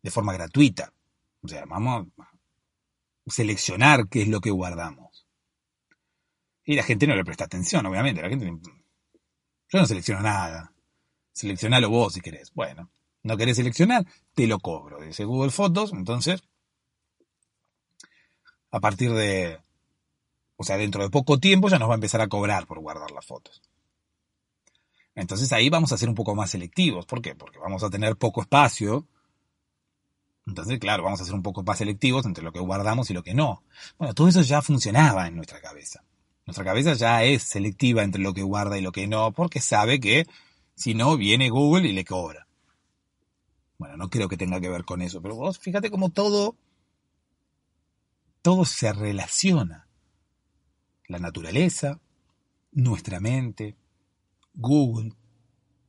de 0.00 0.12
forma 0.12 0.32
gratuita. 0.32 0.92
O 1.42 1.48
sea, 1.48 1.64
vamos 1.66 2.06
a 2.20 2.30
seleccionar 3.26 4.08
qué 4.08 4.22
es 4.22 4.28
lo 4.28 4.40
que 4.40 4.52
guardamos. 4.52 5.26
Y 6.64 6.76
la 6.76 6.84
gente 6.84 7.08
no 7.08 7.16
le 7.16 7.24
presta 7.24 7.46
atención, 7.46 7.84
obviamente. 7.84 8.22
La 8.22 8.28
gente, 8.28 8.46
yo 8.46 9.78
no 9.80 9.86
selecciono 9.86 10.20
nada. 10.20 10.72
Seleccionalo 11.32 11.90
vos 11.90 12.14
si 12.14 12.20
querés. 12.20 12.52
Bueno, 12.54 12.92
no 13.22 13.36
querés 13.36 13.56
seleccionar, 13.56 14.06
te 14.34 14.46
lo 14.46 14.58
cobro. 14.58 15.00
Dice 15.00 15.24
Google 15.24 15.50
Fotos, 15.50 15.92
entonces, 15.92 16.42
a 18.70 18.80
partir 18.80 19.12
de, 19.12 19.60
o 20.56 20.64
sea, 20.64 20.76
dentro 20.76 21.02
de 21.02 21.10
poco 21.10 21.38
tiempo 21.38 21.68
ya 21.68 21.78
nos 21.78 21.88
va 21.88 21.94
a 21.94 21.96
empezar 21.96 22.20
a 22.20 22.28
cobrar 22.28 22.66
por 22.66 22.80
guardar 22.80 23.10
las 23.10 23.26
fotos. 23.26 23.62
Entonces 25.14 25.52
ahí 25.52 25.68
vamos 25.68 25.92
a 25.92 25.98
ser 25.98 26.08
un 26.08 26.14
poco 26.14 26.34
más 26.34 26.50
selectivos. 26.50 27.04
¿Por 27.06 27.20
qué? 27.20 27.34
Porque 27.34 27.58
vamos 27.58 27.82
a 27.82 27.90
tener 27.90 28.16
poco 28.16 28.40
espacio. 28.40 29.06
Entonces, 30.46 30.78
claro, 30.78 31.02
vamos 31.02 31.20
a 31.20 31.24
ser 31.24 31.34
un 31.34 31.42
poco 31.42 31.62
más 31.62 31.78
selectivos 31.78 32.24
entre 32.26 32.42
lo 32.42 32.52
que 32.52 32.60
guardamos 32.60 33.10
y 33.10 33.14
lo 33.14 33.22
que 33.22 33.34
no. 33.34 33.62
Bueno, 33.98 34.14
todo 34.14 34.28
eso 34.28 34.40
ya 34.42 34.62
funcionaba 34.62 35.26
en 35.26 35.36
nuestra 35.36 35.60
cabeza. 35.60 36.02
Nuestra 36.46 36.64
cabeza 36.64 36.94
ya 36.94 37.22
es 37.22 37.42
selectiva 37.42 38.02
entre 38.02 38.22
lo 38.22 38.32
que 38.32 38.42
guarda 38.42 38.78
y 38.78 38.80
lo 38.80 38.92
que 38.92 39.06
no, 39.06 39.32
porque 39.32 39.60
sabe 39.60 40.00
que 40.00 40.26
si 40.74 40.94
no, 40.94 41.16
viene 41.16 41.50
Google 41.50 41.88
y 41.88 41.92
le 41.92 42.04
cobra. 42.04 42.46
Bueno, 43.80 43.96
no 43.96 44.10
creo 44.10 44.28
que 44.28 44.36
tenga 44.36 44.60
que 44.60 44.68
ver 44.68 44.84
con 44.84 45.00
eso, 45.00 45.22
pero 45.22 45.36
vos 45.36 45.58
fíjate 45.58 45.90
cómo 45.90 46.10
todo, 46.10 46.54
todo 48.42 48.66
se 48.66 48.92
relaciona. 48.92 49.88
La 51.06 51.18
naturaleza, 51.18 51.98
nuestra 52.72 53.20
mente, 53.20 53.78
Google. 54.52 55.14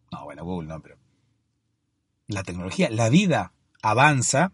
No, 0.10 0.24
bueno, 0.24 0.46
Google 0.46 0.70
no, 0.70 0.82
pero 0.82 0.98
la 2.28 2.44
tecnología, 2.44 2.90
la 2.90 3.10
vida 3.10 3.52
avanza 3.82 4.54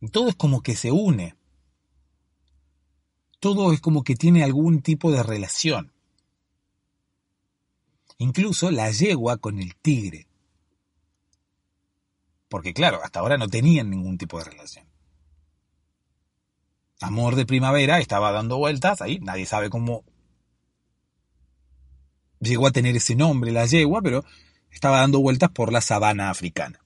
y 0.00 0.08
todo 0.08 0.30
es 0.30 0.34
como 0.34 0.62
que 0.62 0.74
se 0.74 0.90
une. 0.90 1.36
Todo 3.38 3.72
es 3.72 3.80
como 3.80 4.02
que 4.02 4.16
tiene 4.16 4.42
algún 4.42 4.82
tipo 4.82 5.12
de 5.12 5.22
relación. 5.22 5.92
Incluso 8.16 8.72
la 8.72 8.90
yegua 8.90 9.36
con 9.36 9.60
el 9.60 9.76
tigre. 9.76 10.27
Porque 12.48 12.74
claro, 12.74 13.00
hasta 13.02 13.20
ahora 13.20 13.38
no 13.38 13.48
tenían 13.48 13.90
ningún 13.90 14.18
tipo 14.18 14.38
de 14.38 14.44
relación. 14.44 14.86
Amor 17.00 17.36
de 17.36 17.46
primavera 17.46 18.00
estaba 18.00 18.32
dando 18.32 18.58
vueltas 18.58 19.00
ahí, 19.00 19.20
nadie 19.20 19.46
sabe 19.46 19.70
cómo 19.70 20.04
llegó 22.40 22.66
a 22.66 22.72
tener 22.72 22.96
ese 22.96 23.14
nombre, 23.14 23.52
la 23.52 23.66
yegua, 23.66 24.02
pero 24.02 24.24
estaba 24.70 24.98
dando 24.98 25.20
vueltas 25.20 25.50
por 25.50 25.72
la 25.72 25.80
sabana 25.80 26.30
africana. 26.30 26.80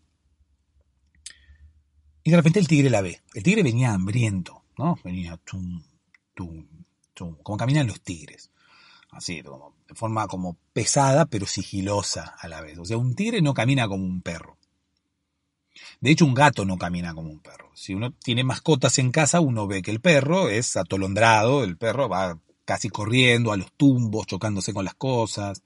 Y 2.24 2.30
de 2.30 2.36
repente 2.36 2.60
el 2.60 2.68
tigre 2.68 2.90
la 2.90 3.00
ve. 3.00 3.20
El 3.34 3.42
tigre 3.42 3.62
venía 3.62 3.92
hambriento, 3.92 4.64
¿no? 4.78 4.98
Venía 5.02 5.36
tum, 5.38 5.82
tum, 6.34 6.66
tum, 7.14 7.36
como 7.42 7.56
caminan 7.56 7.86
los 7.86 8.00
tigres. 8.00 8.50
Así, 9.10 9.42
de 9.42 9.94
forma 9.94 10.26
como 10.26 10.56
pesada, 10.72 11.26
pero 11.26 11.46
sigilosa 11.46 12.34
a 12.38 12.48
la 12.48 12.60
vez. 12.60 12.78
O 12.78 12.84
sea, 12.84 12.96
un 12.96 13.14
tigre 13.14 13.42
no 13.42 13.54
camina 13.54 13.88
como 13.88 14.04
un 14.04 14.22
perro. 14.22 14.56
De 16.00 16.10
hecho, 16.10 16.24
un 16.24 16.34
gato 16.34 16.64
no 16.64 16.78
camina 16.78 17.14
como 17.14 17.30
un 17.30 17.40
perro. 17.40 17.70
Si 17.74 17.94
uno 17.94 18.12
tiene 18.12 18.44
mascotas 18.44 18.98
en 18.98 19.10
casa, 19.10 19.40
uno 19.40 19.66
ve 19.66 19.82
que 19.82 19.90
el 19.90 20.00
perro 20.00 20.48
es 20.48 20.76
atolondrado, 20.76 21.64
el 21.64 21.76
perro 21.76 22.08
va 22.08 22.38
casi 22.64 22.88
corriendo 22.88 23.52
a 23.52 23.56
los 23.56 23.72
tumbos, 23.72 24.26
chocándose 24.26 24.72
con 24.72 24.84
las 24.84 24.94
cosas, 24.94 25.62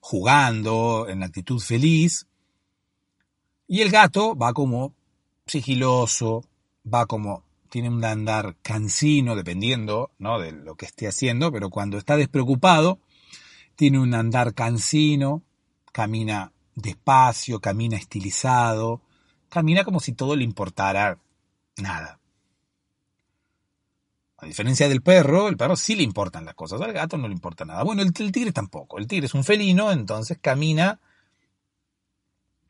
jugando 0.00 1.06
en 1.08 1.22
actitud 1.22 1.60
feliz. 1.60 2.26
Y 3.66 3.80
el 3.80 3.90
gato 3.90 4.36
va 4.36 4.52
como 4.52 4.94
sigiloso, 5.46 6.44
va 6.92 7.06
como 7.06 7.44
tiene 7.70 7.88
un 7.88 8.04
andar 8.04 8.56
cansino, 8.62 9.34
dependiendo 9.34 10.12
de 10.18 10.52
lo 10.52 10.76
que 10.76 10.86
esté 10.86 11.08
haciendo, 11.08 11.50
pero 11.50 11.70
cuando 11.70 11.98
está 11.98 12.16
despreocupado, 12.16 13.00
tiene 13.74 13.98
un 13.98 14.14
andar 14.14 14.54
cansino, 14.54 15.42
camina 15.90 16.52
despacio, 16.76 17.58
camina 17.58 17.96
estilizado, 17.96 19.00
camina 19.54 19.84
como 19.84 20.00
si 20.00 20.12
todo 20.12 20.36
le 20.36 20.44
importara 20.44 21.18
nada. 21.78 22.20
A 24.36 24.46
diferencia 24.46 24.88
del 24.88 25.00
perro, 25.00 25.48
el 25.48 25.56
perro 25.56 25.76
sí 25.76 25.94
le 25.94 26.02
importan 26.02 26.44
las 26.44 26.54
cosas, 26.54 26.80
al 26.80 26.92
gato 26.92 27.16
no 27.16 27.28
le 27.28 27.34
importa 27.34 27.64
nada. 27.64 27.82
Bueno, 27.84 28.02
el, 28.02 28.12
el 28.18 28.32
tigre 28.32 28.52
tampoco. 28.52 28.98
El 28.98 29.06
tigre 29.06 29.26
es 29.26 29.34
un 29.34 29.44
felino, 29.44 29.90
entonces 29.90 30.38
camina 30.38 31.00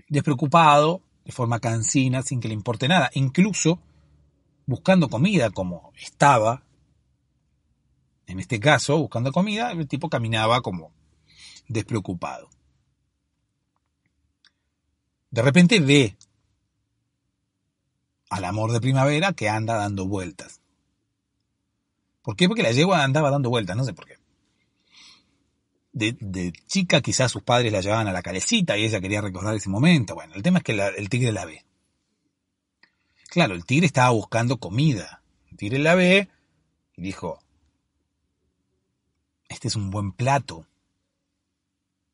despreocupado, 0.09 1.03
de 1.25 1.33
forma 1.33 1.59
cansina, 1.59 2.23
sin 2.23 2.41
que 2.41 2.49
le 2.49 2.55
importe 2.55 2.87
nada. 2.87 3.11
Incluso 3.15 3.81
buscando 4.67 5.09
comida, 5.09 5.51
como 5.51 5.93
estaba, 5.97 6.63
en 8.27 8.39
este 8.41 8.61
caso, 8.61 8.99
buscando 8.99 9.33
comida, 9.33 9.73
el 9.73 9.89
tipo 9.89 10.09
caminaba 10.09 10.61
como 10.61 10.93
despreocupado. 11.67 12.51
De 15.31 15.43
repente 15.43 15.81
ve 15.81 16.17
al 18.35 18.45
amor 18.45 18.73
de 18.73 18.81
primavera 18.81 19.33
que 19.33 19.49
anda 19.49 19.77
dando 19.77 20.09
vueltas. 20.09 20.61
¿Por 22.21 22.35
qué? 22.35 22.49
Porque 22.49 22.65
la 22.65 22.73
yegua 22.73 23.05
andaba 23.05 23.31
dando 23.31 23.49
vueltas, 23.49 23.77
no 23.77 23.85
sé 23.85 23.93
por 23.93 24.07
qué. 24.07 24.17
De, 25.93 26.53
chica 26.67 27.01
quizás 27.01 27.31
sus 27.31 27.45
padres 27.45 27.71
la 27.71 27.81
llevaban 27.81 28.09
a 28.09 28.13
la 28.13 28.23
calecita 28.23 28.77
y 28.77 28.87
ella 28.87 29.01
quería 29.01 29.21
recordar 29.21 29.55
ese 29.55 29.69
momento. 29.69 30.17
Bueno, 30.17 30.35
el 30.35 30.43
tema 30.43 30.59
es 30.59 30.65
que 30.65 30.73
el 30.73 31.09
tigre 31.09 31.31
la 31.31 31.45
ve. 31.45 31.65
Claro, 33.29 33.55
el 33.55 33.65
tigre 33.65 33.87
estaba 33.87 34.11
buscando 34.11 34.59
comida. 34.59 35.23
El 35.53 35.57
tigre 35.57 35.79
la 35.79 35.95
ve 35.95 36.29
y 36.97 37.03
dijo, 37.03 37.39
este 39.49 39.69
es 39.69 39.77
un 39.77 39.91
buen 39.91 40.11
plato 40.11 40.67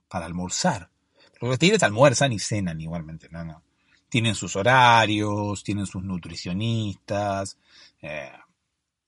para 0.09 0.27
almorzar. 0.27 0.91
Porque 1.33 1.47
los 1.47 1.59
tigres 1.59 1.83
almuerzan 1.83 2.31
y 2.35 2.39
cenan 2.39 2.79
igualmente, 2.79 3.31
no, 3.31 3.43
no. 3.43 3.63
Tienen 4.11 4.35
sus 4.35 4.57
horarios, 4.57 5.65
tienen 5.65 5.87
sus 5.87 6.03
nutricionistas. 6.03 7.57
Eh, 8.03 8.31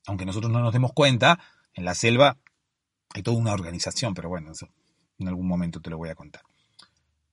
aunque 0.07 0.25
nosotros 0.25 0.51
no 0.51 0.61
nos 0.61 0.73
demos 0.73 0.93
cuenta, 0.93 1.39
en 1.75 1.85
la 1.85 1.95
selva 1.95 2.39
hay 3.15 3.23
toda 3.23 3.37
una 3.37 3.53
organización, 3.53 4.15
pero 4.15 4.31
bueno, 4.31 4.53
eso 4.53 4.69
en 5.19 5.29
algún 5.29 5.47
momento 5.47 5.81
te 5.81 5.91
lo 5.91 5.99
voy 5.99 6.09
a 6.09 6.15
contar. 6.15 6.43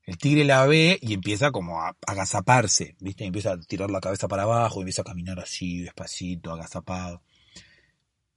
El 0.03 0.17
tigre 0.17 0.43
la 0.43 0.65
ve 0.65 0.97
y 1.01 1.13
empieza 1.13 1.51
como 1.51 1.81
a 1.81 1.95
agazaparse, 2.07 2.95
¿viste? 2.99 3.25
empieza 3.25 3.53
a 3.53 3.59
tirar 3.59 3.91
la 3.91 3.99
cabeza 3.99 4.27
para 4.27 4.43
abajo, 4.43 4.79
y 4.79 4.81
empieza 4.81 5.03
a 5.03 5.05
caminar 5.05 5.39
así, 5.39 5.81
despacito, 5.81 6.51
agazapado. 6.51 7.21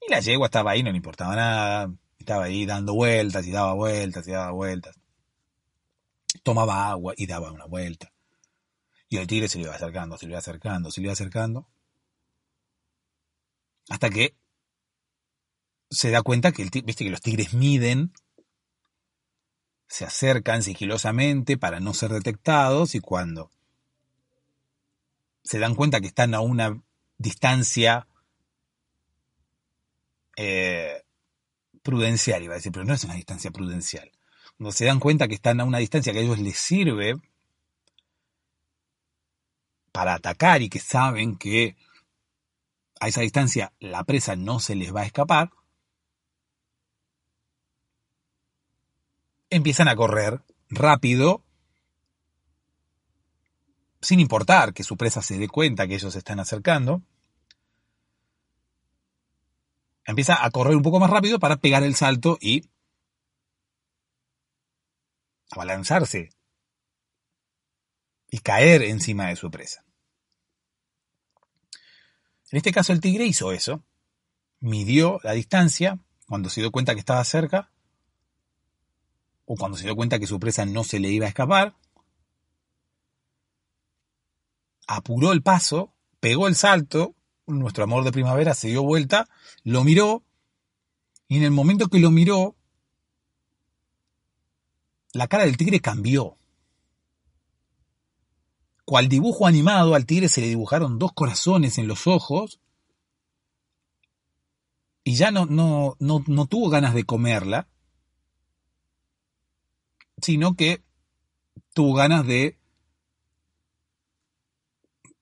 Y 0.07 0.11
la 0.11 0.21
yegua 0.21 0.49
estaba 0.49 0.73
ahí, 0.73 0.83
no 0.83 0.91
le 0.91 0.97
importaba 0.97 1.35
nada. 1.35 1.91
Estaba 2.19 2.45
ahí 2.45 2.67
dando 2.67 2.95
vueltas 2.95 3.47
y 3.47 3.51
daba 3.51 3.73
vueltas 3.73 4.27
y 4.29 4.33
daba 4.33 4.53
vueltas. 4.53 4.97
Tomaba 6.43 6.91
agua 6.91 7.15
y 7.17 7.27
daba 7.27 7.51
una 7.53 7.67
vuelta. 7.67 8.13
Y 9.13 9.19
el 9.19 9.27
tigre 9.27 9.47
se 9.47 9.59
le 9.59 9.65
iba 9.65 9.75
acercando, 9.75 10.17
se 10.17 10.25
le 10.25 10.33
iba 10.33 10.39
acercando, 10.39 10.91
se 10.91 11.03
le 11.03 11.05
iba 11.09 11.13
acercando. 11.13 11.69
Hasta 13.91 14.09
que 14.09 14.39
se 15.91 16.11
da 16.11 16.23
cuenta 16.23 16.51
que, 16.51 16.63
el, 16.63 16.71
¿viste? 16.71 17.05
que 17.05 17.11
los 17.11 17.21
tigres 17.21 17.53
miden 17.53 18.15
se 19.87 20.07
acercan 20.07 20.63
sigilosamente 20.63 21.59
para 21.59 21.79
no 21.79 21.93
ser 21.93 22.11
detectados 22.11 22.95
y 22.95 23.01
cuando 23.01 23.51
se 25.45 25.59
dan 25.59 25.75
cuenta 25.75 26.01
que 26.01 26.07
están 26.07 26.33
a 26.33 26.41
una 26.41 26.83
distancia 27.19 28.09
eh, 30.39 31.03
prudencial, 31.83 32.43
iba 32.43 32.55
a 32.55 32.57
decir, 32.57 32.73
pero 32.73 32.87
no 32.87 32.95
es 32.95 33.05
una 33.05 33.17
distancia 33.17 33.51
prudencial. 33.51 34.11
Cuando 34.57 34.73
se 34.73 34.87
dan 34.87 35.01
cuenta 35.01 35.29
que 35.29 35.35
están 35.35 35.61
a 35.61 35.65
una 35.65 35.77
distancia 35.77 36.15
que 36.15 36.21
a 36.21 36.23
ellos 36.23 36.39
les 36.39 36.57
sirve 36.57 37.21
para 39.93 40.15
atacar 40.15 40.63
y 40.63 40.69
que 40.69 40.81
saben 40.81 41.37
que 41.37 41.77
a 43.01 43.09
esa 43.09 43.21
distancia 43.21 43.73
la 43.79 44.05
presa 44.05 44.37
no 44.37 44.59
se 44.59 44.75
les 44.75 44.95
va 44.95 45.03
a 45.03 45.07
escapar, 45.07 45.51
empiezan 49.51 49.89
a 49.89 49.97
correr 49.97 50.43
rápido, 50.71 51.45
sin 54.01 54.19
importar 54.19 54.73
que 54.73 54.83
su 54.83 54.97
presa 54.97 55.23
se 55.23 55.39
dé 55.39 55.47
cuenta 55.47 55.87
que 55.87 55.95
ellos 55.95 56.13
se 56.13 56.19
están 56.19 56.41
acercando. 56.41 57.03
Empieza 60.05 60.45
a 60.45 60.51
correr 60.51 60.75
un 60.75 60.83
poco 60.83 60.99
más 60.99 61.11
rápido 61.11 61.39
para 61.39 61.59
pegar 61.59 61.85
el 61.85 61.95
salto 61.95 62.39
y 62.41 62.69
abalanzarse 65.51 66.31
y 68.33 68.39
caer 68.39 68.83
encima 68.83 69.29
de 69.29 69.37
su 69.37 69.51
presa. 69.51 69.85
En 72.51 72.57
este 72.57 72.73
caso 72.73 72.93
el 72.93 73.01
tigre 73.01 73.27
hizo 73.27 73.53
eso, 73.53 73.85
midió 74.59 75.21
la 75.23 75.33
distancia 75.33 75.99
cuando 76.27 76.49
se 76.49 76.63
dio 76.63 76.73
cuenta 76.73 76.95
que 76.95 77.01
estaba 77.01 77.23
cerca, 77.25 77.71
o 79.45 79.55
cuando 79.55 79.77
se 79.77 79.85
dio 79.85 79.95
cuenta 79.95 80.19
que 80.19 80.27
su 80.27 80.41
presa 80.41 80.65
no 80.65 80.83
se 80.83 80.99
le 80.99 81.11
iba 81.11 81.27
a 81.27 81.29
escapar, 81.29 81.77
apuró 84.87 85.33
el 85.33 85.43
paso, 85.43 85.93
pegó 86.19 86.49
el 86.49 86.55
salto, 86.55 87.15
nuestro 87.47 87.85
amor 87.85 88.03
de 88.03 88.13
primavera 88.13 88.55
se 88.55 88.69
dio 88.69 88.83
vuelta, 88.83 89.29
lo 89.63 89.85
miró, 89.85 90.25
y 91.29 91.37
en 91.37 91.43
el 91.43 91.51
momento 91.51 91.89
que 91.89 91.99
lo 91.99 92.11
miró, 92.11 92.57
la 95.13 95.29
cara 95.29 95.45
del 95.45 95.59
tigre 95.59 95.81
cambió. 95.81 96.39
Cual 98.85 99.09
dibujo 99.09 99.47
animado, 99.47 99.95
al 99.95 100.07
tigre 100.07 100.29
se 100.29 100.41
le 100.41 100.49
dibujaron 100.49 100.99
dos 100.99 101.13
corazones 101.13 101.79
en 101.79 101.87
los 101.87 102.07
ojos 102.07 102.61
y 105.05 105.15
ya 105.15 105.31
no, 105.31 105.47
no, 105.47 105.97
no, 105.99 106.23
no 106.27 106.47
tuvo 106.47 106.69
ganas 106.69 106.95
de 106.95 107.05
comerla, 107.05 107.69
sino 110.21 110.55
que 110.55 110.83
tuvo 111.75 111.95
ganas 111.95 112.27
de... 112.27 112.57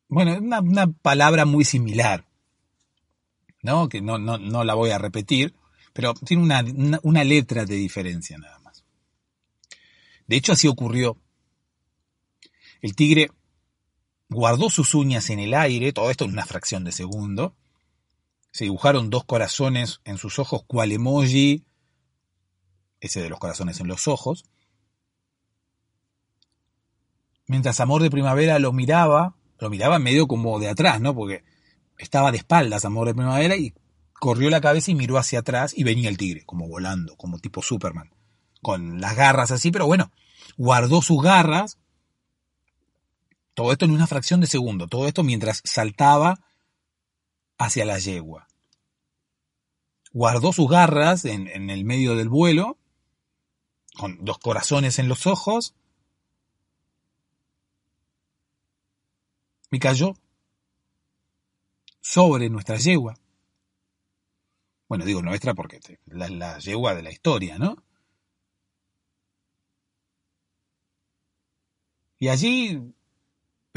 Bueno, 0.09 0.39
una, 0.39 0.61
una 0.61 0.87
palabra 0.91 1.45
muy 1.45 1.65
similar, 1.65 2.27
¿no? 3.63 3.89
Que 3.89 4.01
no, 4.01 4.19
no, 4.19 4.39
no 4.39 4.65
la 4.65 4.75
voy 4.75 4.91
a 4.91 4.99
repetir, 4.99 5.55
pero 5.93 6.15
tiene 6.15 6.43
una, 6.43 6.63
una, 6.63 6.99
una 7.03 7.25
letra 7.25 7.65
de 7.65 7.77
diferencia 7.77 8.37
nada 8.37 8.59
más. 8.59 8.85
De 10.27 10.37
hecho, 10.37 10.53
así 10.53 10.67
ocurrió. 10.67 11.17
El 12.83 12.97
tigre 12.97 13.31
guardó 14.31 14.71
sus 14.71 14.95
uñas 14.95 15.29
en 15.31 15.41
el 15.41 15.55
aire, 15.55 15.93
todo 15.93 16.11
esto 16.11 16.25
en 16.25 16.33
una 16.33 16.47
fracción 16.47 16.85
de 16.85 16.93
segundo, 16.93 17.55
se 18.53 18.65
dibujaron 18.65 19.11
dos 19.11 19.25
corazones 19.25 20.01
en 20.05 20.19
sus 20.19 20.39
ojos, 20.39 20.63
cual 20.67 20.93
emoji, 20.93 21.65
ese 23.01 23.23
de 23.23 23.29
los 23.29 23.39
corazones 23.39 23.81
en 23.81 23.89
los 23.89 24.09
ojos. 24.09 24.45
Mientras 27.47 27.81
Amor 27.81 28.03
de 28.03 28.11
Primavera 28.11 28.59
lo 28.59 28.73
miraba, 28.73 29.35
lo 29.59 29.71
miraba 29.71 29.99
medio 29.99 30.27
como 30.27 30.59
de 30.61 30.69
atrás, 30.69 31.01
¿no? 31.01 31.15
Porque 31.15 31.43
estaba 31.99 32.31
de 32.31 32.39
espaldas 32.39 32.85
Amor 32.85 33.09
de 33.09 33.15
Primavera 33.15 33.57
y 33.57 33.75
corrió 34.13 34.51
la 34.51 34.61
cabeza 34.61 34.91
y 34.91 34.95
miró 34.95 35.19
hacia 35.19 35.41
atrás 35.41 35.73
y 35.77 35.83
venía 35.83 36.09
el 36.09 36.19
tigre, 36.19 36.45
como 36.45 36.69
volando, 36.69 37.17
como 37.17 37.39
tipo 37.39 37.63
Superman, 37.63 38.11
con 38.63 39.01
las 39.01 39.17
garras 39.17 39.51
así, 39.51 39.71
pero 39.71 39.87
bueno, 39.87 40.13
guardó 40.57 41.03
sus 41.03 41.23
garras. 41.23 41.79
Todo 43.55 43.73
esto 43.73 43.85
en 43.85 43.91
una 43.91 44.07
fracción 44.07 44.41
de 44.41 44.47
segundo, 44.47 44.87
todo 44.87 45.07
esto 45.07 45.23
mientras 45.23 45.61
saltaba 45.65 46.41
hacia 47.59 47.85
la 47.85 47.99
yegua. 47.99 48.49
Guardó 50.13 50.53
sus 50.53 50.69
garras 50.69 51.25
en, 51.25 51.49
el 51.49 51.85
medio 51.85 52.17
del 52.17 52.29
vuelo, 52.29 52.79
con 53.97 54.25
dos 54.25 54.39
corazones 54.39 54.99
en 54.99 55.09
los 55.09 55.27
ojos, 55.27 55.75
y 59.71 59.79
cayó 59.79 60.15
sobre 62.01 62.49
nuestra 62.51 62.77
yegua. 62.77 63.15
Bueno, 64.89 65.05
digo 65.05 65.23
nuestra 65.23 65.55
porque 65.55 65.79
la, 66.07 66.29
la 66.29 66.59
yegua 66.59 66.95
de 66.95 67.03
la 67.03 67.13
historia, 67.13 67.59
¿no? 67.59 67.77
Y 72.19 72.29
allí 72.29 72.93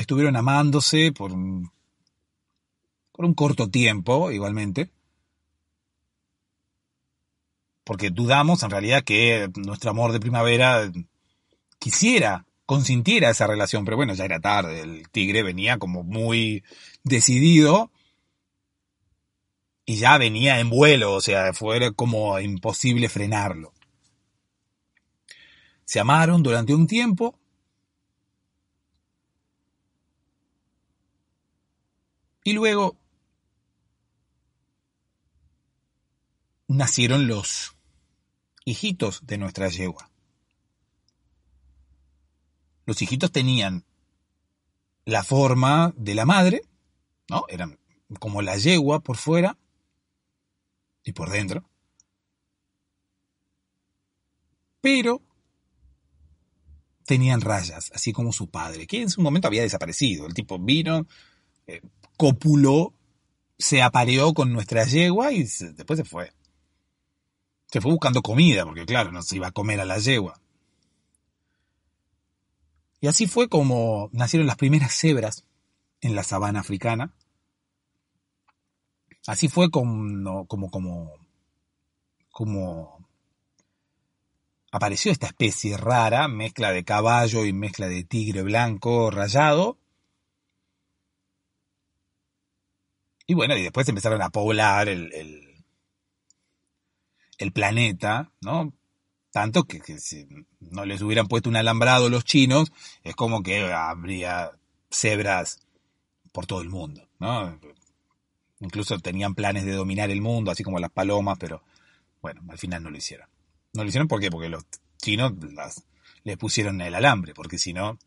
estuvieron 0.03 0.35
amándose 0.35 1.11
por 1.11 1.31
por 3.13 3.25
un 3.25 3.35
corto 3.35 3.69
tiempo, 3.69 4.31
igualmente, 4.31 4.89
porque 7.83 8.09
dudamos 8.09 8.63
en 8.63 8.71
realidad 8.71 9.03
que 9.03 9.49
nuestro 9.55 9.91
amor 9.91 10.11
de 10.11 10.19
primavera 10.19 10.91
quisiera, 11.79 12.45
consintiera 12.65 13.29
esa 13.29 13.45
relación, 13.45 13.85
pero 13.85 13.97
bueno, 13.97 14.13
ya 14.15 14.25
era 14.25 14.39
tarde, 14.39 14.81
el 14.81 15.09
tigre 15.09 15.43
venía 15.43 15.77
como 15.77 16.03
muy 16.03 16.63
decidido 17.03 17.91
y 19.85 19.97
ya 19.97 20.17
venía 20.17 20.59
en 20.59 20.69
vuelo, 20.69 21.13
o 21.13 21.21
sea, 21.21 21.53
fue 21.53 21.93
como 21.93 22.39
imposible 22.39 23.09
frenarlo. 23.09 23.73
Se 25.85 25.99
amaron 25.99 26.41
durante 26.41 26.73
un 26.73 26.87
tiempo, 26.87 27.37
y 32.43 32.53
luego 32.53 32.97
nacieron 36.67 37.27
los 37.27 37.75
hijitos 38.65 39.25
de 39.25 39.37
nuestra 39.37 39.69
yegua. 39.69 40.09
Los 42.85 43.01
hijitos 43.01 43.31
tenían 43.31 43.85
la 45.05 45.23
forma 45.23 45.93
de 45.95 46.15
la 46.15 46.25
madre, 46.25 46.61
¿no? 47.29 47.45
Eran 47.47 47.79
como 48.19 48.41
la 48.41 48.57
yegua 48.57 48.99
por 48.99 49.17
fuera 49.17 49.57
y 51.03 51.13
por 51.13 51.29
dentro. 51.29 51.69
Pero 54.81 55.21
tenían 57.05 57.41
rayas, 57.41 57.91
así 57.93 58.11
como 58.11 58.33
su 58.33 58.49
padre, 58.49 58.87
que 58.87 59.01
en 59.01 59.09
su 59.09 59.21
momento 59.21 59.47
había 59.47 59.61
desaparecido. 59.61 60.25
El 60.25 60.33
tipo 60.33 60.59
vino, 60.59 61.05
eh, 61.67 61.81
copuló, 62.17 62.93
se 63.57 63.81
apareó 63.81 64.33
con 64.33 64.51
nuestra 64.53 64.85
yegua 64.85 65.31
y 65.31 65.43
después 65.43 65.97
se 65.99 66.05
fue. 66.05 66.33
Se 67.67 67.81
fue 67.81 67.91
buscando 67.91 68.21
comida, 68.21 68.65
porque 68.65 68.85
claro, 68.85 69.11
no 69.11 69.21
se 69.21 69.37
iba 69.37 69.47
a 69.47 69.51
comer 69.51 69.79
a 69.79 69.85
la 69.85 69.97
yegua. 69.97 70.39
Y 73.01 73.07
así 73.07 73.27
fue 73.27 73.49
como 73.49 74.09
nacieron 74.13 74.47
las 74.47 74.55
primeras 74.55 74.93
cebras 74.95 75.43
en 76.01 76.15
la 76.15 76.23
sabana 76.23 76.61
africana. 76.61 77.13
Así 79.27 79.47
fue 79.47 79.69
como, 79.71 80.45
como, 80.47 80.69
como, 80.69 81.11
como 82.31 83.07
apareció 84.71 85.11
esta 85.11 85.27
especie 85.27 85.77
rara, 85.77 86.27
mezcla 86.27 86.71
de 86.71 86.83
caballo 86.83 87.45
y 87.45 87.53
mezcla 87.53 87.87
de 87.87 88.03
tigre 88.03 88.41
blanco 88.41 89.11
rayado. 89.11 89.77
Y 93.25 93.33
bueno, 93.33 93.55
y 93.55 93.63
después 93.63 93.87
empezaron 93.87 94.21
a 94.21 94.29
poblar 94.29 94.89
el, 94.89 95.13
el 95.13 95.53
el 97.37 97.51
planeta, 97.51 98.31
¿no? 98.41 98.73
Tanto 99.31 99.63
que, 99.63 99.79
que, 99.81 99.99
si 99.99 100.27
no 100.59 100.85
les 100.85 101.01
hubieran 101.01 101.27
puesto 101.27 101.49
un 101.49 101.55
alambrado 101.55 102.09
los 102.09 102.23
chinos, 102.23 102.71
es 103.03 103.15
como 103.15 103.41
que 103.41 103.71
habría 103.71 104.51
cebras 104.91 105.59
por 106.31 106.45
todo 106.45 106.61
el 106.61 106.69
mundo, 106.69 107.07
¿no? 107.19 107.59
Incluso 108.59 108.97
tenían 108.99 109.35
planes 109.35 109.65
de 109.65 109.73
dominar 109.73 110.09
el 110.11 110.21
mundo, 110.21 110.51
así 110.51 110.63
como 110.63 110.79
las 110.79 110.91
palomas, 110.91 111.37
pero 111.39 111.63
bueno, 112.21 112.41
al 112.47 112.57
final 112.57 112.83
no 112.83 112.89
lo 112.89 112.97
hicieron. 112.97 113.27
No 113.73 113.83
lo 113.83 113.89
hicieron 113.89 114.07
¿por 114.07 114.21
qué? 114.21 114.29
Porque 114.29 114.49
los 114.49 114.63
chinos 115.01 115.33
las, 115.53 115.83
les 116.23 116.37
pusieron 116.37 116.79
el 116.81 116.95
alambre, 116.95 117.33
porque 117.33 117.57
si 117.57 117.73
no... 117.73 117.97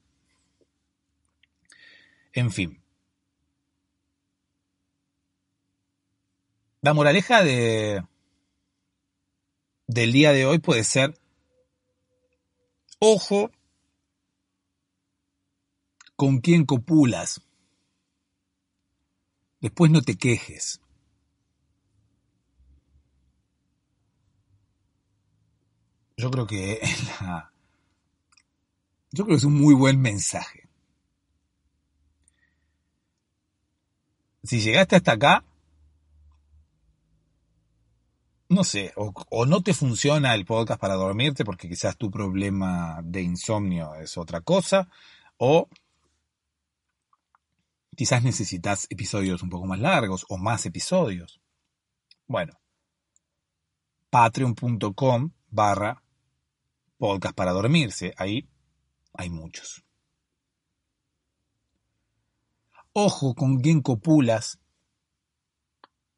En 2.33 2.53
fin. 2.53 2.81
La 6.87 6.95
moraleja 6.95 7.43
de, 7.43 8.07
del 9.89 10.13
día 10.13 10.31
de 10.31 10.47
hoy 10.47 10.61
puede 10.61 10.85
ser, 10.85 11.19
ojo 13.01 13.51
con 16.15 16.39
quién 16.39 16.65
copulas. 16.65 17.43
Después 19.61 19.91
no 19.91 20.01
te 20.01 20.17
quejes. 20.17 20.81
Yo 26.17 26.31
creo 26.31 26.47
que 26.47 26.81
yo 29.11 29.25
creo 29.25 29.27
que 29.27 29.35
es 29.35 29.45
un 29.45 29.55
muy 29.55 29.75
buen 29.75 30.01
mensaje. 30.01 30.69
Si 34.45 34.61
llegaste 34.61 34.95
hasta 34.95 35.11
acá, 35.11 35.45
no 38.49 38.65
sé, 38.65 38.93
o, 38.97 39.47
no 39.47 39.63
te 39.63 39.75
funciona 39.75 40.35
el 40.35 40.45
podcast 40.45 40.81
para 40.81 40.95
dormirte 40.95 41.45
porque 41.45 41.69
quizás 41.69 41.97
tu 41.97 42.11
problema 42.11 43.01
de 43.03 43.23
insomnio 43.23 43.95
es 43.97 44.17
otra 44.17 44.41
cosa, 44.41 44.89
o 45.37 45.69
quizás 47.97 48.23
necesitas 48.23 48.87
episodios 48.91 49.43
un 49.43 49.51
poco 49.51 49.67
más 49.67 49.81
largos 49.81 50.27
o 50.29 50.37
más 50.37 50.67
episodios. 50.67 51.41
Bueno, 52.27 52.59
patreon.com 54.11 55.31
barra 55.49 56.03
podcast 56.99 57.35
para 57.35 57.53
dormirse, 57.53 58.15
ahí 58.17 58.49
hay 59.15 59.31
muchos. 59.31 59.85
Ojo 62.93 63.35
con 63.35 63.61
quién 63.61 63.83
copulas. 63.83 64.59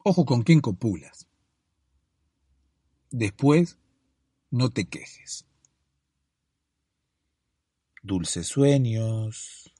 Ojo 0.05 0.24
con 0.24 0.43
quién 0.43 0.61
copulas. 0.61 1.28
Después, 3.11 3.79
no 4.51 4.71
te 4.71 4.87
quejes. 4.87 5.47
Dulces 8.03 8.47
sueños. 8.47 9.73